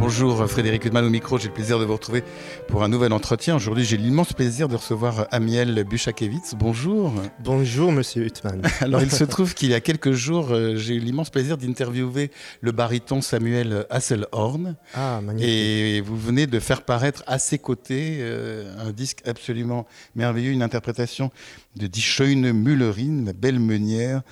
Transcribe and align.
Bonjour 0.00 0.48
Frédéric 0.48 0.84
Hudman 0.84 1.04
au 1.04 1.10
micro, 1.10 1.38
j'ai 1.38 1.48
le 1.48 1.54
plaisir 1.54 1.80
de 1.80 1.84
vous 1.84 1.94
retrouver 1.94 2.22
pour 2.68 2.84
un 2.84 2.88
nouvel 2.88 3.12
entretien. 3.12 3.56
Aujourd'hui 3.56 3.84
j'ai 3.84 3.96
l'immense 3.96 4.32
plaisir 4.32 4.68
de 4.68 4.76
recevoir 4.76 5.26
Amiel 5.32 5.82
Buchakevitz. 5.82 6.54
Bonjour. 6.56 7.12
Bonjour 7.40 7.90
Monsieur 7.90 8.24
Hutman. 8.24 8.62
Alors 8.80 9.02
il 9.02 9.10
se 9.10 9.24
trouve 9.24 9.54
qu'il 9.54 9.70
y 9.70 9.74
a 9.74 9.80
quelques 9.80 10.12
jours 10.12 10.52
euh, 10.52 10.76
j'ai 10.76 10.94
eu 10.94 11.00
l'immense 11.00 11.30
plaisir 11.30 11.58
d'interviewer 11.58 12.30
le 12.60 12.70
baryton 12.70 13.20
Samuel 13.20 13.86
Hasselhorn. 13.90 14.76
Ah 14.94 15.20
magnifique. 15.20 15.50
Et 15.50 16.00
vous 16.00 16.16
venez 16.16 16.46
de 16.46 16.60
faire 16.60 16.82
paraître 16.82 17.24
à 17.26 17.40
ses 17.40 17.58
côtés 17.58 18.18
euh, 18.20 18.72
un 18.78 18.92
disque 18.92 19.22
absolument 19.26 19.84
merveilleux, 20.14 20.52
une 20.52 20.62
interprétation 20.62 21.32
de 21.74 21.88
Die 21.88 22.00
Schöne 22.00 22.52
Müllerin, 22.52 23.24
la 23.26 23.32
belle 23.32 23.58
meunière. 23.58 24.22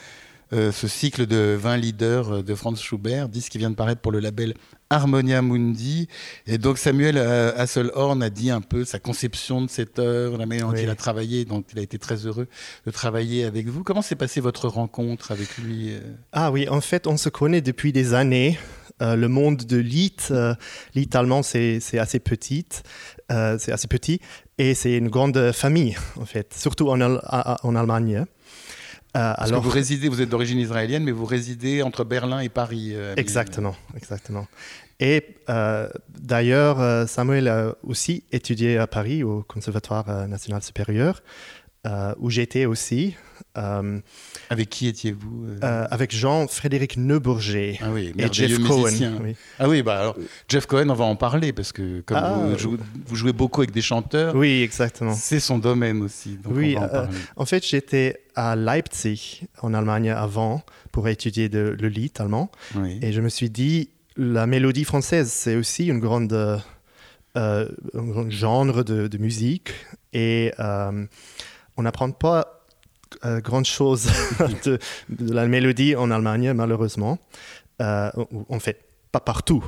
Euh, 0.52 0.70
ce 0.70 0.86
cycle 0.86 1.26
de 1.26 1.56
20 1.58 1.76
leaders 1.76 2.44
de 2.44 2.54
Franz 2.54 2.80
Schubert, 2.80 3.28
disque 3.28 3.50
qui 3.50 3.58
vient 3.58 3.70
de 3.70 3.74
paraître 3.74 4.00
pour 4.00 4.12
le 4.12 4.20
label 4.20 4.54
Harmonia 4.90 5.42
Mundi. 5.42 6.08
Et 6.46 6.58
donc 6.58 6.78
Samuel 6.78 7.16
euh, 7.18 7.52
Hasselhorn 7.56 8.22
a 8.22 8.30
dit 8.30 8.50
un 8.50 8.60
peu 8.60 8.84
sa 8.84 8.98
conception 8.98 9.62
de 9.62 9.68
cette 9.70 9.98
œuvre, 9.98 10.38
la 10.38 10.46
manière 10.46 10.66
dont 10.68 10.74
Oui. 10.74 10.80
il 10.82 10.90
a 10.90 10.94
travaillé, 10.94 11.44
donc 11.44 11.66
il 11.72 11.78
a 11.78 11.82
été 11.82 11.98
très 11.98 12.26
heureux 12.26 12.48
de 12.86 12.90
travailler 12.90 13.44
avec 13.44 13.66
vous. 13.66 13.82
Comment 13.82 14.02
s'est 14.02 14.14
passée 14.16 14.40
votre 14.40 14.68
rencontre 14.68 15.32
avec 15.32 15.56
lui 15.58 15.90
euh? 15.92 16.00
Ah 16.32 16.50
oui, 16.50 16.68
en 16.68 16.80
fait, 16.80 17.06
on 17.06 17.16
se 17.16 17.28
connaît 17.28 17.60
depuis 17.60 17.92
des 17.92 18.14
années. 18.14 18.58
Euh, 19.02 19.14
le 19.14 19.28
monde 19.28 19.58
de 19.58 19.76
l'IT, 19.76 20.28
euh, 20.30 20.54
l'IT 20.94 21.14
allemand, 21.16 21.42
c'est 21.42 21.82
assez 21.98 22.18
petit, 22.18 22.64
euh, 23.30 23.58
c'est 23.60 23.70
assez 23.70 23.88
petit, 23.88 24.20
et 24.56 24.72
c'est 24.72 24.96
une 24.96 25.10
grande 25.10 25.52
famille 25.52 25.96
en 26.18 26.24
fait, 26.24 26.54
surtout 26.56 26.88
en, 26.88 27.02
Al- 27.02 27.20
Allemagne. 27.62 28.24
Parce 29.12 29.50
que 29.50 29.56
vous 29.56 29.68
résidez, 29.70 30.08
vous 30.08 30.22
êtes 30.22 30.30
d'origine 30.30 30.58
israélienne, 30.58 31.04
mais 31.04 31.10
vous 31.12 31.26
résidez 31.26 31.82
entre 31.82 32.04
Berlin 32.04 32.40
et 32.40 32.48
Paris. 32.48 32.94
Exactement, 33.16 33.74
exactement. 33.96 34.46
Et 35.00 35.22
euh, 35.50 35.88
d'ailleurs, 36.18 36.80
euh, 36.80 37.06
Samuel 37.06 37.48
a 37.48 37.74
aussi 37.82 38.24
étudié 38.32 38.78
à 38.78 38.86
Paris 38.86 39.22
au 39.22 39.42
Conservatoire 39.42 40.08
euh, 40.08 40.26
national 40.26 40.62
supérieur, 40.62 41.22
euh, 41.86 42.14
où 42.18 42.30
j'étais 42.30 42.64
aussi, 42.64 43.14
euh, 43.58 44.00
Avec 44.50 44.70
qui 44.70 44.88
étiez-vous 44.88 45.46
avec 45.62 46.14
Jean-Frédéric 46.14 46.96
Neubourger. 46.96 47.78
Ah 47.82 47.90
oui, 47.92 48.12
et 48.18 48.32
Jeff 48.32 48.58
Cohen. 48.66 49.18
oui. 49.22 49.36
Ah 49.58 49.68
oui, 49.68 49.82
bah 49.82 50.00
alors 50.00 50.16
Jeff 50.48 50.66
Cohen, 50.66 50.88
on 50.88 50.94
va 50.94 51.04
en 51.04 51.14
parler 51.16 51.52
parce 51.52 51.72
que 51.72 52.00
comme 52.00 52.16
Ah. 52.20 52.32
vous, 52.34 52.58
jouez, 52.58 52.78
vous 53.06 53.16
jouez 53.16 53.32
beaucoup 53.32 53.60
avec 53.60 53.72
des 53.72 53.82
chanteurs, 53.82 54.34
Oui, 54.34 54.62
exactement. 54.62 55.12
c'est 55.14 55.40
son 55.40 55.58
domaine 55.58 56.02
aussi. 56.02 56.38
Donc 56.38 56.54
Oui, 56.56 56.74
on 56.78 56.86
va 56.86 57.08
en 57.36 57.44
fait, 57.46 57.64
j'étais 57.66 58.22
à 58.34 58.56
Leipzig, 58.56 59.42
en 59.62 59.72
Allemagne, 59.74 60.10
avant, 60.10 60.62
pour 60.90 61.06
étudier 61.08 61.48
de- 61.48 61.76
le 61.78 61.88
lied 61.88 62.12
allemand. 62.18 62.50
Oui. 62.74 62.98
Et 63.02 63.12
je 63.12 63.20
me 63.20 63.28
suis 63.28 63.48
dit, 63.50 63.90
la 64.16 64.46
mélodie 64.46 64.84
française, 64.84 65.30
c'est 65.30 65.56
aussi 65.56 65.86
une 65.86 66.00
grande, 66.00 66.32
euh, 66.32 66.58
euh, 67.36 67.68
un 67.94 68.04
grand 68.04 68.30
genre 68.30 68.84
de, 68.84 69.18
musique. 69.18 69.72
Et 70.12 70.52
euh, 70.58 71.06
on 71.76 71.82
n'apprend 71.82 72.10
pas 72.10 72.52
grande 73.22 73.64
chose 73.64 74.10
de, 74.64 74.78
la 75.32 75.46
mélodie 75.46 75.96
en 75.96 76.10
Allemagne, 76.10 76.52
malheureusement. 76.52 77.18
En 77.78 78.60
fait, 78.60 78.88
pas 79.12 79.20
partout. 79.20 79.64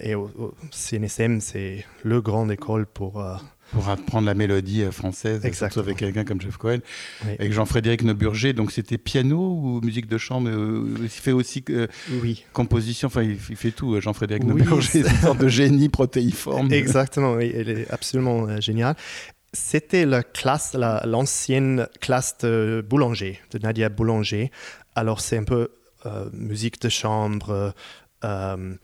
Et 0.00 0.14
au, 0.14 0.30
au 0.38 0.54
CNSM, 0.70 1.40
c'est 1.40 1.84
le 2.02 2.20
grande 2.20 2.50
école 2.52 2.86
pour... 2.86 3.24
pour 3.72 3.88
apprendre 3.88 4.26
la 4.26 4.34
mélodie 4.34 4.82
euh, 4.82 4.90
française, 4.90 5.42
surtout 5.52 5.80
avec 5.80 5.96
quelqu'un 5.96 6.24
comme 6.24 6.40
Jeff 6.40 6.56
Cohen, 6.56 6.78
Oui. 7.26 7.32
avec 7.38 7.52
Jean-Frédéric 7.52 8.02
Neuburger. 8.02 8.52
Donc 8.52 8.72
c'était 8.72 8.98
piano 8.98 9.38
ou 9.38 9.80
musique 9.82 10.06
de 10.08 10.18
chambre 10.18 10.48
euh, 10.48 10.86
Il 11.02 11.08
fait 11.08 11.32
aussi 11.32 11.64
euh, 11.70 11.86
oui. 12.22 12.44
composition, 12.52 13.06
enfin 13.06 13.22
il, 13.22 13.38
il 13.50 13.56
fait 13.56 13.72
tout. 13.72 13.94
euh, 13.94 14.00
Jean-Frédéric 14.00 14.44
Oui, 14.44 14.50
Neuburger, 14.62 14.82
c'est 14.88 15.02
c'est- 15.02 15.10
une 15.14 15.16
sorte 15.20 15.38
de 15.40 15.48
génie 15.48 15.88
protéiforme. 15.88 16.72
Exactement, 16.72 17.34
oui, 17.34 17.52
elle 17.54 17.68
est 17.70 17.90
absolument 17.90 18.46
euh, 18.48 18.60
géniale. 18.60 18.94
C'était 19.52 20.04
la 20.06 20.22
classe, 20.22 20.74
la- 20.74 21.02
l'ancienne 21.06 21.86
classe 22.00 22.36
de 22.38 22.84
Boulanger, 22.88 23.40
de 23.52 23.58
Nadia 23.58 23.88
Boulanger. 23.88 24.50
Alors 24.94 25.20
c'est 25.20 25.38
un 25.38 25.44
peu 25.44 25.70
euh, 26.04 26.26
musique 26.32 26.80
de 26.82 26.88
chambre, 26.88 27.72
euh, 28.24 28.74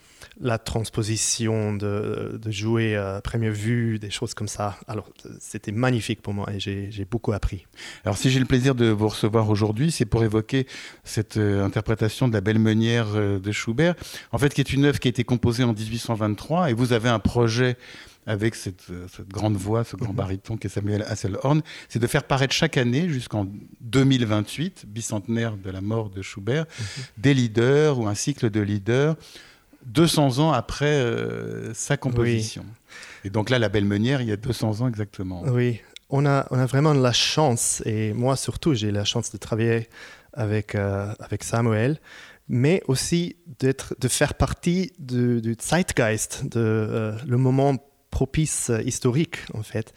la 0.40 0.58
transposition 0.58 1.74
de, 1.74 2.38
de 2.40 2.50
jouer 2.50 2.96
à 2.96 3.20
première 3.20 3.52
vue, 3.52 3.98
des 3.98 4.10
choses 4.10 4.34
comme 4.34 4.48
ça. 4.48 4.76
Alors 4.86 5.08
euh, 5.26 5.30
c'était 5.40 5.72
magnifique 5.72 6.22
pour 6.22 6.34
moi 6.34 6.48
et 6.52 6.60
j'ai 6.60 7.06
beaucoup 7.10 7.32
appris. 7.32 7.66
Alors 8.04 8.16
si 8.16 8.30
j'ai 8.30 8.40
le 8.40 8.46
plaisir 8.46 8.74
de 8.74 8.86
vous 8.86 9.08
recevoir 9.08 9.48
aujourd'hui, 9.50 9.90
c'est 9.90 10.04
pour 10.04 10.24
évoquer 10.24 10.66
cette 11.04 11.36
euh, 11.36 11.64
interprétation 11.64 12.28
de 12.28 12.32
la 12.32 12.40
Belle 12.40 12.58
Meunière 12.58 13.08
euh, 13.14 13.38
de 13.38 13.52
Schubert, 13.52 13.94
en 14.32 14.38
fait 14.38 14.52
qui 14.54 14.60
est 14.60 14.72
une 14.72 14.84
œuvre 14.84 15.00
qui 15.00 15.08
a 15.08 15.10
été 15.10 15.24
composée 15.24 15.64
en 15.64 15.72
1823 15.72 16.70
et 16.70 16.74
vous 16.74 16.92
avez 16.92 17.08
un 17.08 17.18
projet 17.18 17.76
avec 18.26 18.54
cette, 18.54 18.90
euh, 18.90 19.06
cette 19.14 19.28
grande 19.28 19.56
voix, 19.56 19.84
ce 19.84 19.96
grand 19.96 20.12
baryton 20.12 20.56
qui 20.56 20.68
est 20.68 20.70
Samuel 20.70 21.02
Hasselhorn, 21.02 21.62
c'est 21.88 21.98
de 21.98 22.06
faire 22.06 22.24
paraître 22.24 22.54
chaque 22.54 22.76
année 22.76 23.08
jusqu'en 23.08 23.46
2028, 23.80 24.84
bicentenaire 24.86 25.56
de 25.56 25.70
la 25.70 25.80
mort 25.80 26.10
de 26.10 26.22
Schubert, 26.22 26.66
des 27.18 27.34
leaders 27.34 27.98
ou 27.98 28.06
un 28.06 28.14
cycle 28.14 28.50
de 28.50 28.60
leaders 28.60 29.16
200 29.86 30.38
ans 30.38 30.52
après 30.52 30.86
euh, 30.86 31.74
sa 31.74 31.96
composition. 31.96 32.64
Et 33.24 33.30
donc 33.30 33.50
là, 33.50 33.58
la 33.58 33.68
Belle 33.68 33.84
Meunière, 33.84 34.20
il 34.20 34.28
y 34.28 34.32
a 34.32 34.36
200 34.36 34.80
ans 34.80 34.88
exactement. 34.88 35.42
Oui, 35.46 35.80
on 36.10 36.26
a, 36.26 36.46
on 36.50 36.58
a 36.58 36.66
vraiment 36.66 36.92
la 36.92 37.12
chance, 37.12 37.82
et 37.86 38.12
moi 38.12 38.36
surtout, 38.36 38.74
j'ai 38.74 38.90
la 38.90 39.04
chance 39.04 39.32
de 39.32 39.38
travailler 39.38 39.88
avec, 40.32 40.74
euh, 40.74 41.12
avec 41.20 41.42
Samuel, 41.42 41.98
mais 42.48 42.82
aussi 42.86 43.36
d'être, 43.58 43.94
de 43.98 44.08
faire 44.08 44.34
partie 44.34 44.92
du, 44.98 45.40
du 45.40 45.56
Zeitgeist, 45.60 46.44
de, 46.44 46.60
euh, 46.60 47.16
le 47.26 47.36
moment 47.36 47.76
propice 48.12 48.70
euh, 48.70 48.80
historique, 48.82 49.38
en 49.54 49.64
fait. 49.64 49.92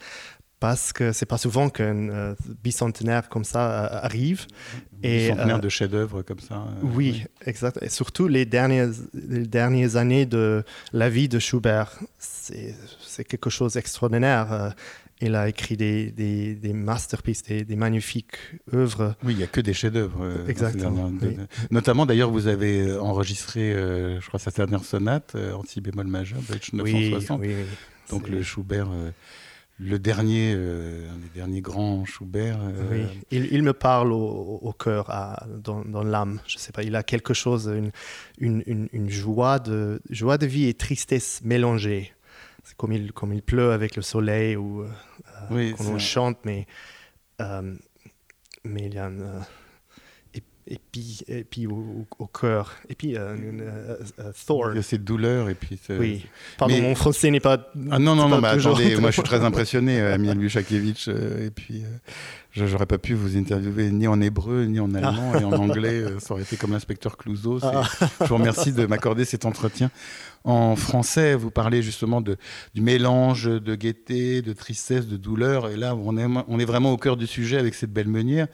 Parce 0.58 0.94
que 0.94 1.12
c'est 1.12 1.26
pas 1.26 1.36
souvent 1.36 1.68
qu'un 1.68 2.08
euh, 2.08 2.34
bicentenaire 2.64 3.28
comme 3.28 3.44
ça 3.44 3.70
euh, 3.70 3.98
arrive. 4.02 4.46
Et, 5.02 5.26
Et, 5.26 5.28
centenaire 5.28 5.56
euh, 5.56 5.60
de 5.60 5.68
chefs-d'œuvre 5.68 6.22
comme 6.22 6.40
ça. 6.40 6.66
Oui, 6.82 7.24
exact. 7.44 7.78
Et 7.82 7.90
surtout 7.90 8.26
les 8.26 8.46
dernières, 8.46 8.88
les 9.12 9.46
dernières 9.46 9.96
années 9.96 10.24
de 10.24 10.64
la 10.94 11.10
vie 11.10 11.28
de 11.28 11.38
Schubert, 11.38 12.00
c'est 12.18 13.24
quelque 13.24 13.50
chose 13.50 13.74
d'extraordinaire. 13.74 14.74
Il 15.20 15.34
a 15.34 15.48
écrit 15.48 15.76
des, 15.76 16.10
des, 16.10 16.54
des 16.54 16.72
masterpieces, 16.72 17.42
des, 17.42 17.64
des 17.64 17.76
magnifiques 17.76 18.36
œuvres. 18.72 19.14
Oui, 19.24 19.34
il 19.34 19.36
n'y 19.36 19.44
a 19.44 19.46
que 19.46 19.60
des 19.60 19.74
chefs-d'œuvre. 19.74 20.26
Exactement, 20.48 21.12
oui. 21.22 21.36
Notamment, 21.70 22.06
d'ailleurs, 22.06 22.30
vous 22.30 22.46
avez 22.46 22.96
enregistré, 22.96 23.72
je 23.74 24.26
crois, 24.26 24.40
sa 24.40 24.50
dernière 24.50 24.84
sonate 24.84 25.34
en 25.34 25.62
si 25.64 25.82
bémol 25.82 26.06
majeur, 26.06 26.40
Deutsch 26.48 26.72
960. 26.72 27.40
oui, 27.42 27.48
oui. 27.48 27.64
Donc 28.10 28.28
le 28.28 28.42
Schubert, 28.42 28.88
euh, 28.90 29.10
le 29.78 29.98
dernier, 29.98 30.54
euh, 30.56 31.10
un 31.12 31.16
des 31.18 31.28
derniers 31.34 31.60
grands 31.60 32.04
Schubert. 32.04 32.58
euh, 32.62 32.88
Oui, 32.90 33.22
il, 33.30 33.48
il 33.52 33.62
me 33.62 33.72
parle 33.72 34.12
au, 34.12 34.18
au 34.62 34.72
cœur, 34.72 35.10
à- 35.10 35.46
dans, 35.62 35.84
dans 35.84 36.02
l'âme. 36.02 36.40
Je 36.46 36.56
sais 36.58 36.72
pas, 36.72 36.82
il 36.82 36.96
a 36.96 37.02
quelque 37.02 37.34
chose, 37.34 37.66
une, 37.74 37.90
une, 38.38 38.62
une, 38.66 38.88
une 38.92 39.10
joie, 39.10 39.58
de, 39.58 40.00
joie 40.08 40.38
de 40.38 40.46
vie 40.46 40.66
et 40.66 40.74
tristesse 40.74 41.42
mélangée. 41.44 42.12
C'est 42.64 42.76
comme 42.76 42.92
il, 42.92 43.12
comme 43.12 43.32
il 43.32 43.42
pleut 43.42 43.72
avec 43.72 43.96
le 43.96 44.02
soleil 44.02 44.56
ou 44.56 44.82
euh, 44.82 44.88
Oui, 45.50 45.74
quand 45.76 45.84
c'est 45.84 45.90
on 45.90 45.98
chante, 45.98 46.38
mais, 46.44 46.66
euh, 47.40 47.74
mais 48.64 48.86
il 48.86 48.94
y 48.94 48.98
a 48.98 49.06
euh, 49.06 49.40
et, 50.68 50.78
puis, 50.90 51.20
et 51.28 51.44
puis 51.44 51.66
au, 51.66 52.26
cœur, 52.26 52.74
et 52.88 52.94
puis 52.94 53.16
euh, 53.16 53.36
euh, 53.36 53.96
euh, 54.18 54.32
Thor. 54.46 54.70
Il 54.72 54.76
y 54.76 54.78
a 54.80 54.82
cette 54.82 55.04
douleur 55.04 55.48
et 55.48 55.54
puis. 55.54 55.78
Oui, 55.90 56.26
pardon, 56.58 56.74
mais- 56.74 56.80
mon 56.80 56.94
français 56.94 57.30
n'est 57.30 57.40
pas. 57.40 57.70
Ah 57.90 57.98
non, 57.98 58.16
non, 58.16 58.28
non, 58.28 58.40
pas 58.40 58.50
mais 58.50 58.56
toujours- 58.56 58.76
attendez, 58.78 58.96
moi 58.96 59.10
je 59.10 59.14
suis 59.14 59.22
très 59.22 59.40
impressionné, 59.44 60.00
Amiel 60.00 60.38
Buchakevitch, 60.38 61.08
euh, 61.08 61.46
et 61.46 61.50
puis 61.50 61.84
je 62.50 62.66
j'aurais 62.66 62.86
pas 62.86 62.98
pu 62.98 63.14
vous 63.14 63.36
interviewer 63.36 63.90
ni 63.90 64.08
en 64.08 64.20
hébreu, 64.20 64.64
ni 64.64 64.80
en 64.80 64.92
allemand, 64.94 65.38
et 65.38 65.44
en 65.44 65.52
anglais, 65.52 66.04
ça 66.18 66.34
aurait 66.34 66.42
été 66.42 66.56
comme 66.56 66.72
l'inspecteur 66.72 67.16
Clouseau. 67.16 67.60
Ah. 67.62 67.84
Je 68.20 68.26
vous 68.26 68.36
remercie 68.36 68.72
de 68.72 68.86
m'accorder 68.86 69.24
cet 69.24 69.44
entretien. 69.44 69.90
En 70.42 70.76
français, 70.76 71.34
vous 71.34 71.50
parlez 71.50 71.82
justement 71.82 72.20
de, 72.20 72.36
du 72.74 72.80
mélange 72.80 73.44
de 73.44 73.74
gaieté, 73.74 74.42
de 74.42 74.52
tristesse, 74.52 75.06
de 75.06 75.16
douleur, 75.16 75.68
et 75.68 75.76
là 75.76 75.94
on 75.94 76.16
est, 76.16 76.26
on 76.48 76.58
est 76.58 76.64
vraiment 76.64 76.92
au 76.92 76.96
cœur 76.96 77.16
du 77.16 77.26
sujet 77.26 77.58
avec 77.58 77.74
cette 77.74 77.92
belle 77.92 78.08
meunière 78.08 78.46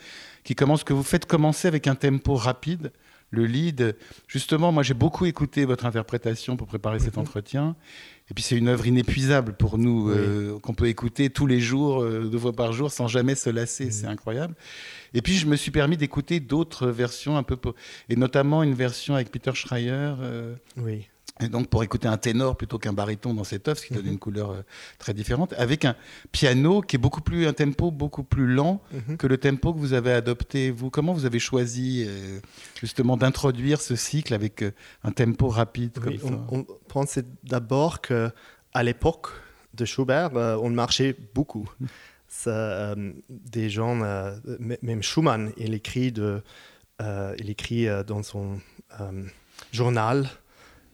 qui 0.44 0.54
commence, 0.54 0.84
que 0.84 0.92
vous 0.92 1.02
faites 1.02 1.26
commencer 1.26 1.68
avec 1.68 1.86
un 1.86 1.94
tempo 1.94 2.34
rapide. 2.34 2.92
Le 3.34 3.46
lead, 3.46 3.96
justement, 4.28 4.72
moi 4.72 4.82
j'ai 4.82 4.92
beaucoup 4.92 5.24
écouté 5.24 5.64
votre 5.64 5.86
interprétation 5.86 6.58
pour 6.58 6.66
préparer 6.66 6.98
cet 6.98 7.16
entretien. 7.16 7.76
Et 8.30 8.34
puis 8.34 8.44
c'est 8.44 8.56
une 8.58 8.68
œuvre 8.68 8.86
inépuisable 8.86 9.54
pour 9.54 9.78
nous, 9.78 10.08
Oui. 10.10 10.14
euh, 10.18 10.58
qu'on 10.58 10.74
peut 10.74 10.88
écouter 10.88 11.30
tous 11.30 11.46
les 11.46 11.58
jours, 11.58 12.02
euh, 12.02 12.28
deux 12.30 12.38
fois 12.38 12.52
par 12.52 12.74
jour, 12.74 12.90
sans 12.90 13.08
jamais 13.08 13.34
se 13.34 13.48
lasser. 13.48 13.90
C'est 13.90 14.06
incroyable. 14.06 14.54
Et 15.14 15.22
puis 15.22 15.34
je 15.38 15.46
me 15.46 15.56
suis 15.56 15.70
permis 15.70 15.96
d'écouter 15.96 16.40
d'autres 16.40 16.88
versions 16.88 17.38
un 17.38 17.42
peu, 17.42 17.56
et 18.10 18.16
notamment 18.16 18.62
une 18.62 18.74
version 18.74 19.14
avec 19.14 19.30
Peter 19.30 19.52
Schreier. 19.54 19.90
euh, 20.20 20.54
Oui. 20.76 21.08
Et 21.40 21.49
donc 21.49 21.69
pour 21.69 21.82
écouter 21.82 22.06
un 22.08 22.19
ténor 22.19 22.56
plutôt 22.56 22.79
qu'un 22.79 22.93
baryton 22.93 23.32
dans 23.34 23.43
cette 23.43 23.67
œuvre, 23.67 23.79
ce 23.79 23.87
qui 23.87 23.94
donne 23.94 24.05
Mhm. 24.05 24.12
une 24.12 24.19
couleur 24.19 24.50
euh, 24.50 24.62
très 24.99 25.14
différente, 25.14 25.55
avec 25.55 25.84
un 25.84 25.96
piano 26.31 26.82
qui 26.82 26.96
est 26.96 26.99
beaucoup 26.99 27.23
plus 27.23 27.46
un 27.46 27.52
tempo 27.55 27.90
beaucoup 27.90 28.23
plus 28.23 28.46
lent 28.46 28.81
Mhm. 28.93 29.17
que 29.17 29.26
le 29.26 29.38
tempo 29.38 29.73
que 29.73 29.79
vous 29.79 29.94
avez 29.94 30.12
adopté. 30.12 30.70
Vous, 30.70 30.90
comment 30.90 31.12
vous 31.14 31.25
avez 31.25 31.38
choisi 31.40 32.05
euh, 32.06 32.38
justement 32.81 33.17
d'introduire 33.17 33.81
ce 33.81 33.96
cycle 33.96 34.34
avec 34.34 34.62
euh, 34.62 34.73
un 35.05 35.11
tempo 35.11 35.49
rapide 35.49 35.93
comme 35.99 36.12
Oui, 36.12 36.19
ça? 36.20 36.29
on, 36.50 36.58
on 36.58 36.67
pensait 36.88 37.25
d'abord 37.44 38.00
que 38.02 38.31
à 38.75 38.82
l'époque 38.82 39.29
de 39.75 39.84
Schubert, 39.87 40.31
on 40.34 40.70
marchait 40.70 41.17
beaucoup. 41.34 41.69
Ça, 42.29 42.50
euh, 42.50 43.12
des 43.29 43.69
gens, 43.69 44.00
euh, 44.02 44.34
même 44.81 45.02
Schumann, 45.02 45.52
il 45.58 45.75
écrit, 45.75 46.12
de, 46.12 46.43
il 47.38 47.50
écrit 47.50 47.87
dans 48.06 48.23
son 48.23 48.58
journal 49.73 50.29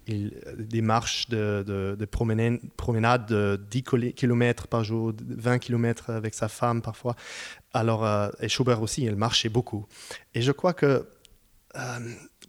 il, 0.09 0.33
des 0.59 0.83
marches 0.83 1.29
de, 1.29 1.65
de, 1.67 1.97
de 1.99 2.05
promenade, 2.05 2.59
promenade 2.77 3.27
de 3.27 3.61
10 3.71 3.83
km 4.15 4.67
par 4.67 4.85
jour, 4.85 5.13
20 5.29 5.59
km 5.59 6.11
avec 6.11 6.35
sa 6.35 6.49
femme 6.49 6.83
parfois. 6.83 7.15
Alors, 7.73 8.05
euh, 8.05 8.29
et 8.41 8.49
Schubert 8.49 8.83
aussi, 8.83 9.05
il 9.05 9.17
marchait 9.17 9.49
beaucoup. 9.49 9.87
Et 10.35 10.43
je 10.43 10.53
crois 10.53 10.73
que 10.73 11.07
euh, 11.77 11.99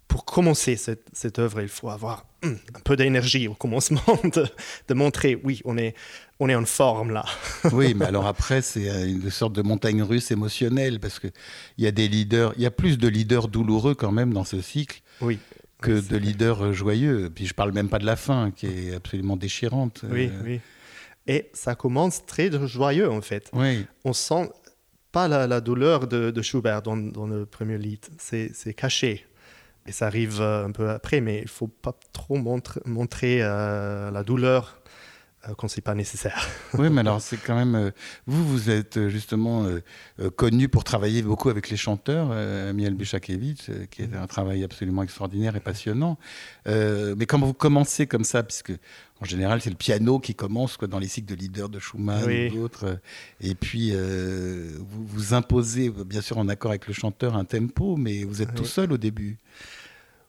pour 0.08 0.26
commencer 0.26 0.76
cette, 0.76 1.06
cette 1.14 1.40
œuvre, 1.40 1.62
il 1.62 1.68
faut 1.68 1.90
avoir 1.90 2.26
hum, 2.44 2.58
un 2.74 2.80
peu 2.80 2.96
d'énergie 2.96 3.48
au 3.48 3.54
commencement, 3.54 4.02
de, 4.24 4.46
de 4.88 4.94
montrer, 4.94 5.40
oui, 5.44 5.62
on 5.66 5.78
est, 5.78 5.94
on 6.40 6.50
est 6.50 6.56
en 6.56 6.66
forme 6.66 7.12
là. 7.12 7.26
Oui, 7.72 7.94
mais 7.94 8.06
alors 8.06 8.26
après, 8.26 8.62
c'est 8.62 8.90
euh, 8.90 9.08
une 9.08 9.30
sorte 9.30 9.54
de 9.54 9.62
montagne 9.62 10.02
russe 10.02 10.32
émotionnelle 10.32 11.00
parce 11.00 11.20
qu'il 11.20 11.32
y 11.78 11.86
a 11.86 11.92
des 11.92 12.08
leaders, 12.08 12.54
il 12.58 12.64
y 12.64 12.66
a 12.66 12.72
plus 12.72 12.98
de 12.98 13.08
leaders 13.08 13.48
douloureux 13.50 13.94
quand 13.94 14.12
même 14.12 14.34
dans 14.34 14.46
ce 14.46 14.62
cycle 14.62 15.02
Oui. 15.22 15.38
Que 15.82 16.00
de 16.08 16.18
leaders 16.18 16.74
joyeux. 16.74 17.30
Puis 17.34 17.46
je 17.46 17.54
parle 17.54 17.72
même 17.72 17.90
pas 17.90 18.00
de 18.00 18.06
la 18.06 18.16
fin 18.16 18.52
qui 18.52 18.66
est 18.68 18.96
absolument 18.96 19.38
déchirante. 19.38 20.04
Oui, 20.10 20.30
Euh, 20.34 20.42
oui. 20.44 20.60
Et 21.28 21.50
ça 21.54 21.76
commence 21.76 22.26
très 22.26 22.50
joyeux 22.68 23.10
en 23.10 23.22
fait. 23.22 23.50
oui. 23.54 23.86
On 24.04 24.14
sent 24.14 24.50
pas 25.12 25.28
la, 25.28 25.48
la 25.48 25.62
douleur 25.62 26.08
de, 26.08 26.32
de 26.32 26.42
Schubert 26.42 26.82
dans, 26.82 26.98
dans 26.98 27.28
le 27.28 27.46
premier 27.46 27.78
lied. 27.78 28.00
C'est 28.18 28.52
c'est 28.54 28.74
caché. 28.74 29.26
Et 29.86 29.92
ça 29.92 30.08
arrive 30.08 30.40
euh, 30.42 30.66
un 30.66 30.72
peu 30.72 30.90
après, 30.90 31.22
mais 31.22 31.40
il 31.42 31.48
faut 31.48 31.68
pas 31.68 31.96
trop 32.14 32.36
montre- 32.38 32.80
montrer 32.86 33.40
euh, 33.42 34.12
la 34.12 34.24
douleur 34.24 34.79
quand 35.58 35.68
c'est 35.68 35.82
pas 35.82 35.96
nécessaire. 35.96 36.48
Oui, 36.78 36.90
mais 36.90 37.02
alors 37.02 37.22
c'est 37.22 37.38
quand 37.38 37.56
même. 37.56 37.76
euh, 37.76 37.92
vous, 38.28 38.46
vous 38.48 38.70
êtes 38.70 38.98
euh, 38.98 39.10
justement 39.10 39.64
euh, 39.66 39.80
euh, 40.20 40.30
connu 40.30 40.68
pour 40.70 40.84
travailler 40.84 41.22
beaucoup 41.22 41.50
avec 41.50 41.70
les 41.70 41.78
chanteurs, 41.78 42.30
euh, 42.32 42.70
Amiel 42.70 42.94
Bishakevich, 42.94 43.70
euh, 43.70 43.86
qui 43.90 44.04
est 44.04 44.16
un 44.16 44.28
travail 44.28 44.64
absolument 44.64 45.02
extraordinaire 45.04 45.56
et 45.56 45.60
passionnant. 45.60 46.18
Euh, 46.68 47.16
mais 47.18 47.26
quand 47.26 47.40
vous 47.40 47.54
commencez 47.54 48.06
comme 48.08 48.24
ça, 48.24 48.44
puisque 48.44 48.74
en 49.22 49.26
général 49.26 49.62
c'est 49.62 49.70
le 49.70 49.76
piano 49.76 50.20
qui 50.20 50.36
commence 50.36 50.78
quoi, 50.78 50.88
dans 50.88 51.00
les 51.00 51.08
cycles 51.08 51.28
de 51.34 51.36
leader 51.36 51.70
de 51.70 51.80
Schumann 51.80 52.24
Oui. 52.26 52.50
ou 52.50 52.56
d'autres, 52.60 52.86
euh, 52.86 52.96
et 53.42 53.56
puis 53.56 53.92
euh, 53.94 54.78
vous 54.78 55.06
vous 55.06 55.34
imposez, 55.34 55.90
bien 55.90 56.22
sûr 56.22 56.38
en 56.38 56.48
accord 56.50 56.72
avec 56.72 56.88
le 56.88 56.94
chanteur, 56.94 57.36
un 57.36 57.46
tempo, 57.46 57.96
mais 57.98 58.24
vous 58.24 58.42
êtes 58.42 58.54
tout 58.56 58.64
Oui. 58.64 58.70
seul 58.70 58.92
au 58.94 58.98
début. 58.98 59.38